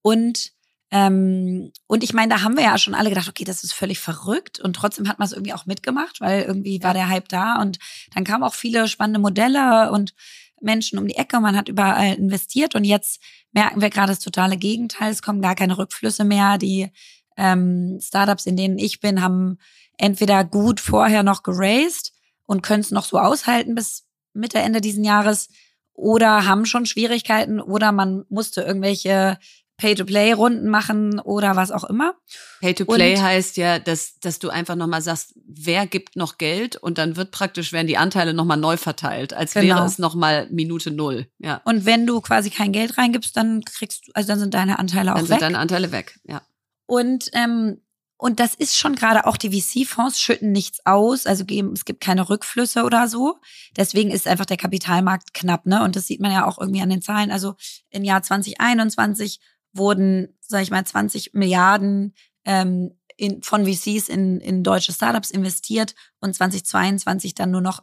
[0.00, 0.52] Und
[0.92, 4.00] ähm, und ich meine, da haben wir ja schon alle gedacht, okay, das ist völlig
[4.00, 4.58] verrückt.
[4.58, 7.60] Und trotzdem hat man es irgendwie auch mitgemacht, weil irgendwie war der Hype da.
[7.60, 7.78] Und
[8.12, 10.14] dann kamen auch viele spannende Modelle und
[10.60, 13.20] Menschen um die Ecke, man hat überall investiert und jetzt
[13.52, 15.10] merken wir gerade das totale Gegenteil.
[15.10, 16.58] Es kommen gar keine Rückflüsse mehr.
[16.58, 16.88] Die
[17.36, 19.58] ähm, Startups, in denen ich bin, haben
[19.98, 22.12] entweder gut vorher noch geraced
[22.46, 25.48] und können es noch so aushalten bis Mitte, Ende diesen Jahres
[25.92, 29.38] oder haben schon Schwierigkeiten oder man musste irgendwelche
[29.80, 32.14] Pay-to-Play-Runden machen oder was auch immer.
[32.60, 37.16] Pay-to-Play heißt ja, dass, dass du einfach nochmal sagst, wer gibt noch Geld und dann
[37.16, 39.76] wird praktisch, werden die Anteile nochmal neu verteilt, als genau.
[39.76, 41.28] wäre es nochmal Minute Null.
[41.38, 41.62] Ja.
[41.64, 45.12] Und wenn du quasi kein Geld reingibst, dann kriegst du, also dann sind deine Anteile
[45.12, 45.30] auch dann weg.
[45.30, 46.42] Dann sind deine Anteile weg, ja.
[46.86, 47.80] Und ähm,
[48.20, 52.02] und das ist schon gerade auch die VC-Fonds schütten nichts aus, also geben, es gibt
[52.02, 53.38] keine Rückflüsse oder so.
[53.78, 55.82] Deswegen ist einfach der Kapitalmarkt knapp, ne?
[55.82, 57.30] Und das sieht man ja auch irgendwie an den Zahlen.
[57.30, 57.54] Also
[57.88, 59.40] im Jahr 2021
[59.72, 62.14] wurden, sag ich mal, 20 Milliarden
[62.44, 67.80] ähm, in, von VCs in, in deutsche Startups investiert und 2022 dann nur noch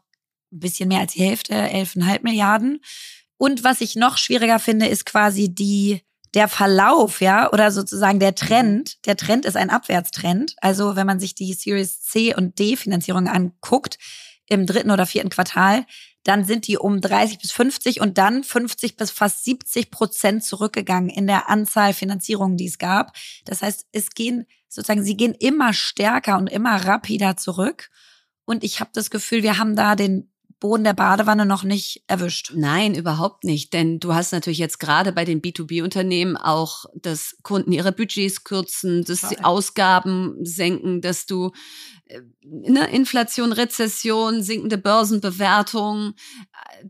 [0.52, 2.82] ein bisschen mehr als die Hälfte, 11,5 Milliarden.
[3.38, 6.02] Und was ich noch schwieriger finde, ist quasi die
[6.34, 9.06] der Verlauf, ja, oder sozusagen der Trend.
[9.06, 10.56] Der Trend ist ein Abwärtstrend.
[10.58, 13.98] Also wenn man sich die Series C und D Finanzierung anguckt
[14.48, 15.86] im dritten oder vierten Quartal,
[16.28, 21.10] dann sind die um 30 bis 50 und dann 50 bis fast 70 Prozent zurückgegangen
[21.10, 23.14] in der Anzahl Finanzierungen, die es gab.
[23.46, 27.90] Das heißt, es gehen sozusagen, sie gehen immer stärker und immer rapider zurück.
[28.44, 30.30] Und ich habe das Gefühl, wir haben da den
[30.60, 32.52] Boden der Badewanne noch nicht erwischt.
[32.56, 33.74] Nein, überhaupt nicht.
[33.74, 39.04] Denn du hast natürlich jetzt gerade bei den B2B-Unternehmen auch, dass Kunden ihre Budgets kürzen,
[39.04, 41.52] dass sie Ausgaben senken, dass du
[42.06, 46.14] äh, ne, Inflation, Rezession, sinkende Börsenbewertung,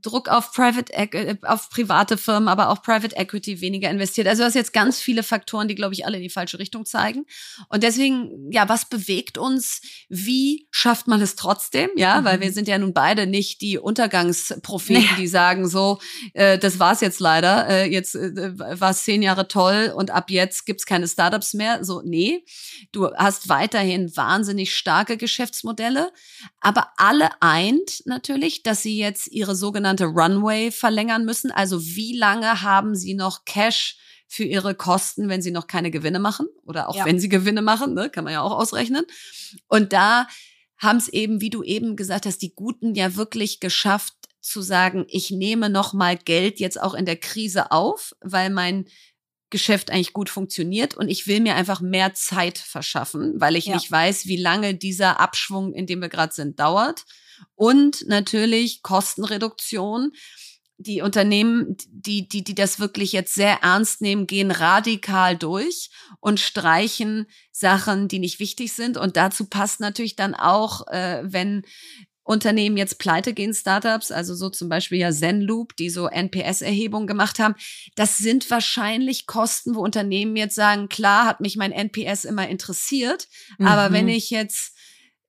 [0.01, 4.27] Druck auf Private äh, auf private Firmen, aber auch Private Equity weniger investiert.
[4.27, 6.85] Also du hast jetzt ganz viele Faktoren, die glaube ich alle in die falsche Richtung
[6.85, 7.25] zeigen.
[7.69, 9.81] Und deswegen, ja, was bewegt uns?
[10.09, 11.89] Wie schafft man es trotzdem?
[11.95, 12.25] Ja, mhm.
[12.25, 15.21] weil wir sind ja nun beide nicht die Untergangspropheten, nee.
[15.21, 15.99] die sagen so,
[16.33, 17.67] äh, das war's jetzt leider.
[17.67, 21.83] Äh, jetzt äh, war es zehn Jahre toll und ab jetzt gibt's keine Startups mehr.
[21.83, 22.43] So, nee,
[22.91, 26.11] du hast weiterhin wahnsinnig starke Geschäftsmodelle,
[26.59, 31.51] aber alle eint natürlich, dass sie jetzt ihre sogenannte Runway verlängern müssen.
[31.51, 33.97] Also wie lange haben sie noch Cash
[34.27, 37.05] für ihre Kosten, wenn sie noch keine Gewinne machen oder auch ja.
[37.05, 39.05] wenn sie Gewinne machen, ne, kann man ja auch ausrechnen.
[39.67, 40.27] Und da
[40.77, 45.05] haben es eben, wie du eben gesagt hast, die Guten ja wirklich geschafft zu sagen,
[45.09, 48.85] ich nehme noch mal Geld jetzt auch in der Krise auf, weil mein
[49.51, 53.75] Geschäft eigentlich gut funktioniert und ich will mir einfach mehr Zeit verschaffen, weil ich ja.
[53.75, 57.05] nicht weiß, wie lange dieser Abschwung, in dem wir gerade sind, dauert.
[57.55, 60.11] Und natürlich Kostenreduktion.
[60.79, 66.39] Die Unternehmen, die, die, die das wirklich jetzt sehr ernst nehmen, gehen radikal durch und
[66.39, 68.95] streichen Sachen, die nicht wichtig sind.
[68.97, 71.63] Und dazu passt natürlich dann auch, äh, wenn
[72.27, 77.39] Unternehmen jetzt pleite gehen, Startups, also so zum Beispiel ja Zenloop, die so NPS-Erhebungen gemacht
[77.39, 77.55] haben.
[77.95, 83.29] Das sind wahrscheinlich Kosten, wo Unternehmen jetzt sagen, klar hat mich mein NPS immer interessiert,
[83.57, 83.67] mhm.
[83.67, 84.76] aber wenn ich jetzt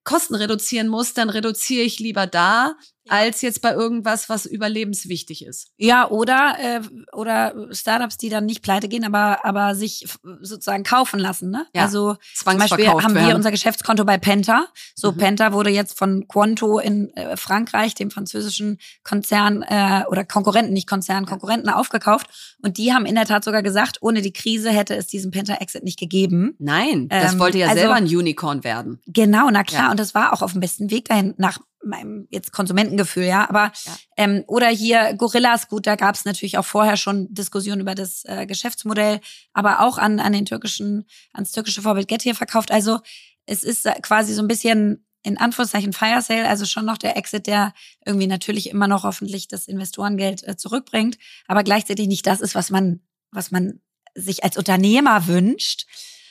[0.08, 2.76] Kosten reduzieren muss, dann reduziere ich lieber da,
[3.08, 5.68] als jetzt bei irgendwas, was überlebenswichtig ist.
[5.76, 6.80] Ja, oder äh,
[7.12, 10.06] oder Startups, die dann nicht pleite gehen, aber aber sich
[10.40, 11.50] sozusagen kaufen lassen.
[11.50, 11.66] Ne?
[11.74, 14.66] Ja, also zum Beispiel haben wir unser Geschäftskonto bei Penta.
[14.94, 15.16] So mhm.
[15.18, 20.88] Penta wurde jetzt von Quanto in äh, Frankreich, dem französischen Konzern äh, oder Konkurrenten, nicht
[20.88, 22.56] Konzern, Konkurrenten aufgekauft.
[22.62, 25.84] Und die haben in der Tat sogar gesagt, ohne die Krise hätte es diesen Penta-Exit
[25.84, 26.54] nicht gegeben.
[26.58, 29.00] Nein, das ähm, wollte ja also, selber ein Unicorn werden.
[29.06, 29.84] Genau, na klar.
[29.84, 29.90] Ja.
[29.90, 33.48] Und das war auch auf dem besten Weg dahin nach meinem jetzt Konsumentengefühl, ja.
[33.48, 33.96] Aber ja.
[34.16, 38.24] Ähm, oder hier Gorillas, gut, da gab es natürlich auch vorher schon Diskussionen über das
[38.24, 39.20] äh, Geschäftsmodell,
[39.52, 42.70] aber auch an, an den türkischen, ans türkische Vorbild Getir verkauft.
[42.72, 43.00] Also
[43.46, 47.46] es ist quasi so ein bisschen in Anführungszeichen Fire Sale, also schon noch der Exit,
[47.46, 47.74] der
[48.04, 52.70] irgendwie natürlich immer noch hoffentlich das Investorengeld äh, zurückbringt, aber gleichzeitig nicht das ist, was
[52.70, 53.00] man,
[53.30, 53.80] was man
[54.14, 55.86] sich als Unternehmer wünscht.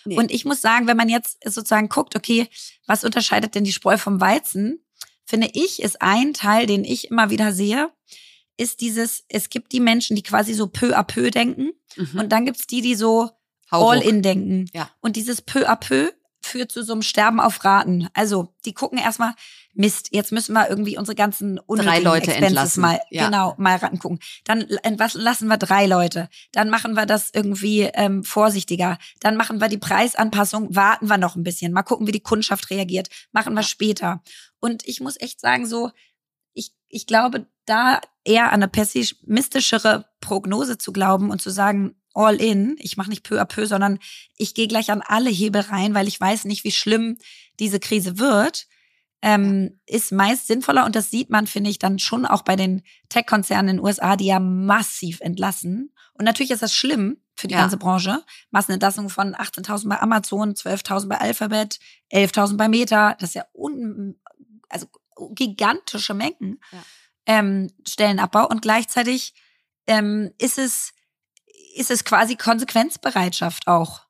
[0.05, 0.17] Nee.
[0.17, 2.47] Und ich muss sagen, wenn man jetzt sozusagen guckt, okay,
[2.85, 4.79] was unterscheidet denn die Spreu vom Weizen?
[5.27, 7.91] Finde ich, ist ein Teil, den ich immer wieder sehe,
[8.55, 12.19] ist dieses, es gibt die Menschen, die quasi so peu à peu denken mhm.
[12.19, 13.29] und dann gibt's die, die so
[13.69, 14.65] all-in denken.
[14.73, 14.89] Ja.
[15.01, 16.11] Und dieses peu à peu
[16.41, 18.07] führt zu so einem Sterben auf Raten.
[18.13, 19.33] Also die gucken erstmal,
[19.73, 22.81] Mist, jetzt müssen wir irgendwie unsere ganzen drei Leute Expenses entlassen.
[22.81, 23.25] mal ja.
[23.25, 24.19] genau mal rangucken.
[24.45, 26.29] Dann entlassen wir drei Leute.
[26.51, 28.97] Dann machen wir das irgendwie ähm, vorsichtiger.
[29.19, 32.71] Dann machen wir die Preisanpassung, warten wir noch ein bisschen, mal gucken, wie die Kundschaft
[32.71, 33.09] reagiert.
[33.33, 34.23] Machen wir später.
[34.59, 35.91] Und ich muss echt sagen, so,
[36.53, 42.35] ich, ich glaube, da eher an eine pessimistischere Prognose zu glauben und zu sagen, all
[42.41, 43.99] in, ich mache nicht peu à peu, sondern
[44.37, 47.17] ich gehe gleich an alle Hebel rein, weil ich weiß nicht, wie schlimm
[47.59, 48.67] diese Krise wird.
[49.23, 52.83] ähm, ist meist sinnvoller und das sieht man, finde ich, dann schon auch bei den
[53.09, 55.91] Tech-Konzernen in den USA, die ja massiv entlassen.
[56.13, 57.61] Und natürlich ist das schlimm für die Ja.
[57.61, 58.23] ganze Branche.
[58.51, 61.79] Massenentlassung von 18.000 bei Amazon, 12.000 bei Alphabet,
[62.11, 63.15] 11.000 bei Meta.
[63.15, 64.19] Das ist ja un
[64.69, 64.87] also
[65.31, 66.83] gigantische Mengen Ja.
[67.25, 69.33] ähm, Stellenabbau und gleichzeitig
[69.87, 70.93] ähm, ist es
[71.75, 74.06] ist es quasi Konsequenzbereitschaft auch.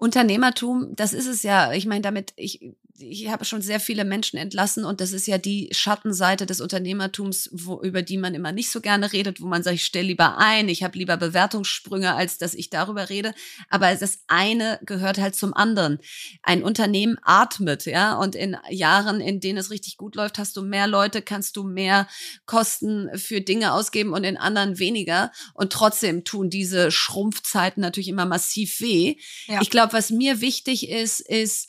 [0.00, 1.72] Unternehmertum, das ist es ja.
[1.72, 5.36] Ich meine, damit, ich, ich habe schon sehr viele Menschen entlassen und das ist ja
[5.36, 9.62] die Schattenseite des Unternehmertums, wo, über die man immer nicht so gerne redet, wo man
[9.62, 13.34] sagt, ich stelle lieber ein, ich habe lieber Bewertungssprünge, als dass ich darüber rede.
[13.68, 15.98] Aber das eine gehört halt zum anderen.
[16.42, 20.62] Ein Unternehmen atmet, ja, und in Jahren, in denen es richtig gut läuft, hast du
[20.62, 22.08] mehr Leute, kannst du mehr
[22.46, 25.30] Kosten für Dinge ausgeben und in anderen weniger.
[25.52, 29.16] Und trotzdem tun diese Schrumpfzeiten natürlich immer massiv weh.
[29.46, 29.60] Ja.
[29.60, 31.68] Ich glaube, was mir wichtig ist, ist,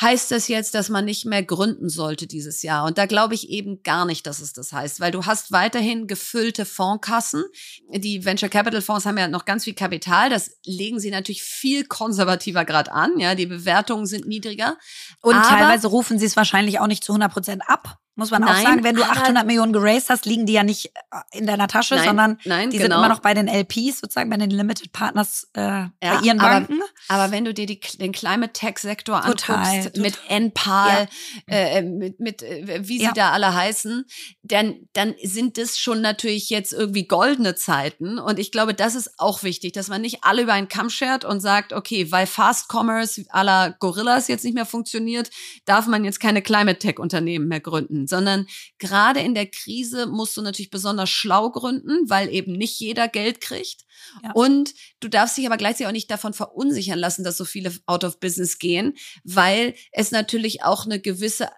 [0.00, 2.84] heißt das jetzt, dass man nicht mehr gründen sollte dieses Jahr?
[2.84, 6.06] Und da glaube ich eben gar nicht, dass es das heißt, weil du hast weiterhin
[6.06, 7.44] gefüllte Fondkassen.
[7.90, 10.28] Die Venture Capital Fonds haben ja noch ganz viel Kapital.
[10.28, 13.18] Das legen sie natürlich viel konservativer gerade an.
[13.18, 14.76] Ja, die Bewertungen sind niedriger.
[15.22, 17.98] Und Aber- teilweise rufen sie es wahrscheinlich auch nicht zu 100 Prozent ab.
[18.18, 20.62] Muss man auch Nein, sagen, wenn du aber- 800 Millionen geraced hast, liegen die ja
[20.64, 22.94] nicht äh, in deiner Tasche, Nein, sondern nein, die genau.
[22.96, 26.40] sind immer noch bei den LPs, sozusagen bei den Limited Partners äh, bei Ja, ihren
[26.40, 26.80] aber- Banken.
[27.08, 30.02] Aber wenn du dir die, den Climate Tech Sektor Total, anguckst, total.
[30.02, 31.08] mit NPAL,
[31.46, 33.12] äh, mit, mit äh, wie sie Ja.
[33.12, 34.04] da alle heißen,
[34.42, 38.18] dann, dann sind das schon natürlich jetzt irgendwie goldene Zeiten.
[38.18, 41.24] Und ich glaube, das ist auch wichtig, dass man nicht alle über einen Kamm schert
[41.24, 45.30] und sagt, okay, weil Fast Commerce à la Gorillas jetzt nicht mehr funktioniert,
[45.66, 48.46] darf man jetzt keine Climate Tech Unternehmen mehr gründen, sondern
[48.78, 53.40] gerade in der Krise musst du natürlich besonders schlau gründen, weil eben nicht jeder Geld
[53.40, 53.84] kriegt.
[54.22, 54.32] Ja.
[54.32, 58.04] Und du darfst dich aber gleichzeitig auch nicht davon verunsichern lassen, dass so viele out
[58.04, 58.94] of business gehen,
[59.24, 61.48] weil es natürlich auch eine gewisse äh,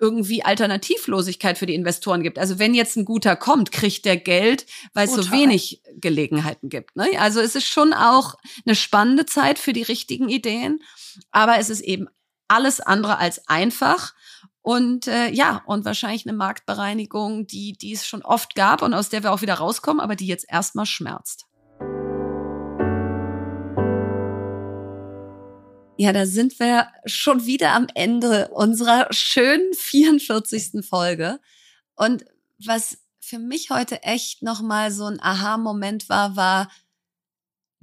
[0.00, 2.38] irgendwie Alternativlosigkeit für die Investoren gibt.
[2.38, 6.96] Also wenn jetzt ein guter kommt, kriegt der Geld, weil es so wenig Gelegenheiten gibt.
[6.96, 7.08] Ne?
[7.18, 10.80] Also es ist schon auch eine spannende Zeit für die richtigen Ideen,
[11.30, 12.08] aber es ist eben
[12.48, 14.14] alles andere als einfach.
[14.66, 19.08] Und äh, ja, und wahrscheinlich eine Marktbereinigung, die, die es schon oft gab und aus
[19.08, 21.46] der wir auch wieder rauskommen, aber die jetzt erstmal schmerzt.
[25.96, 30.84] Ja, da sind wir schon wieder am Ende unserer schönen 44.
[30.84, 31.38] Folge.
[31.94, 32.24] Und
[32.58, 36.68] was für mich heute echt nochmal so ein Aha-Moment war, war,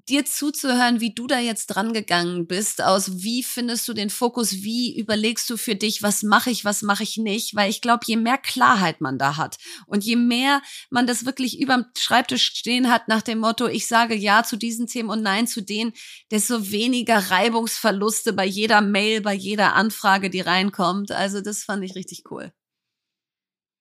[0.10, 4.52] dir zuzuhören, wie du da jetzt dran gegangen bist, aus wie findest du den Fokus,
[4.64, 8.04] wie überlegst du für dich, was mache ich, was mache ich nicht, weil ich glaube,
[8.06, 12.92] je mehr Klarheit man da hat und je mehr man das wirklich überm Schreibtisch stehen
[12.92, 15.94] hat nach dem Motto, ich sage ja zu diesen Themen und nein zu denen,
[16.32, 21.12] desto weniger Reibungsverluste bei jeder Mail, bei jeder Anfrage, die reinkommt.
[21.12, 22.52] Also das fand ich richtig cool.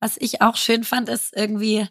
[0.00, 1.86] Was ich auch schön fand, ist irgendwie,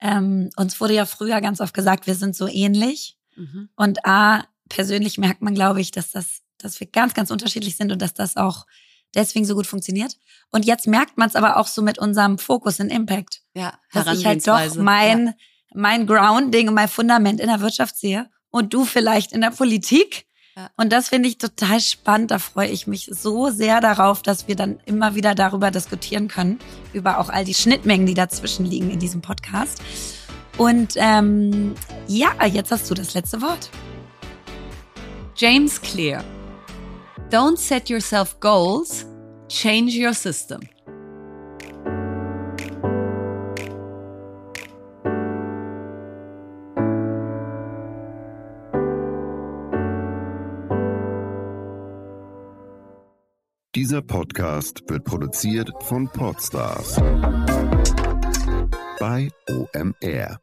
[0.00, 3.16] ähm, uns wurde ja früher ganz oft gesagt, wir sind so ähnlich.
[3.36, 3.68] Mhm.
[3.76, 7.92] Und A, persönlich merkt man, glaube ich, dass das, dass wir ganz, ganz unterschiedlich sind
[7.92, 8.66] und dass das auch
[9.14, 10.16] deswegen so gut funktioniert.
[10.50, 14.18] Und jetzt merkt man es aber auch so mit unserem Fokus in Impact, Ja, dass
[14.18, 15.32] ich halt doch mein, ja.
[15.74, 20.26] mein Grounding und mein Fundament in der Wirtschaft sehe und du vielleicht in der Politik.
[20.56, 20.70] Ja.
[20.76, 22.30] Und das finde ich total spannend.
[22.32, 26.58] Da freue ich mich so sehr darauf, dass wir dann immer wieder darüber diskutieren können,
[26.92, 29.80] über auch all die Schnittmengen, die dazwischen liegen in diesem Podcast.
[30.60, 31.74] Und ähm,
[32.06, 33.70] ja, jetzt hast du das letzte Wort.
[35.34, 36.22] James Clear.
[37.30, 39.06] Don't set yourself goals,
[39.48, 40.60] change your system.
[53.74, 57.00] Dieser Podcast wird produziert von Podstars
[58.98, 60.38] bei OMR.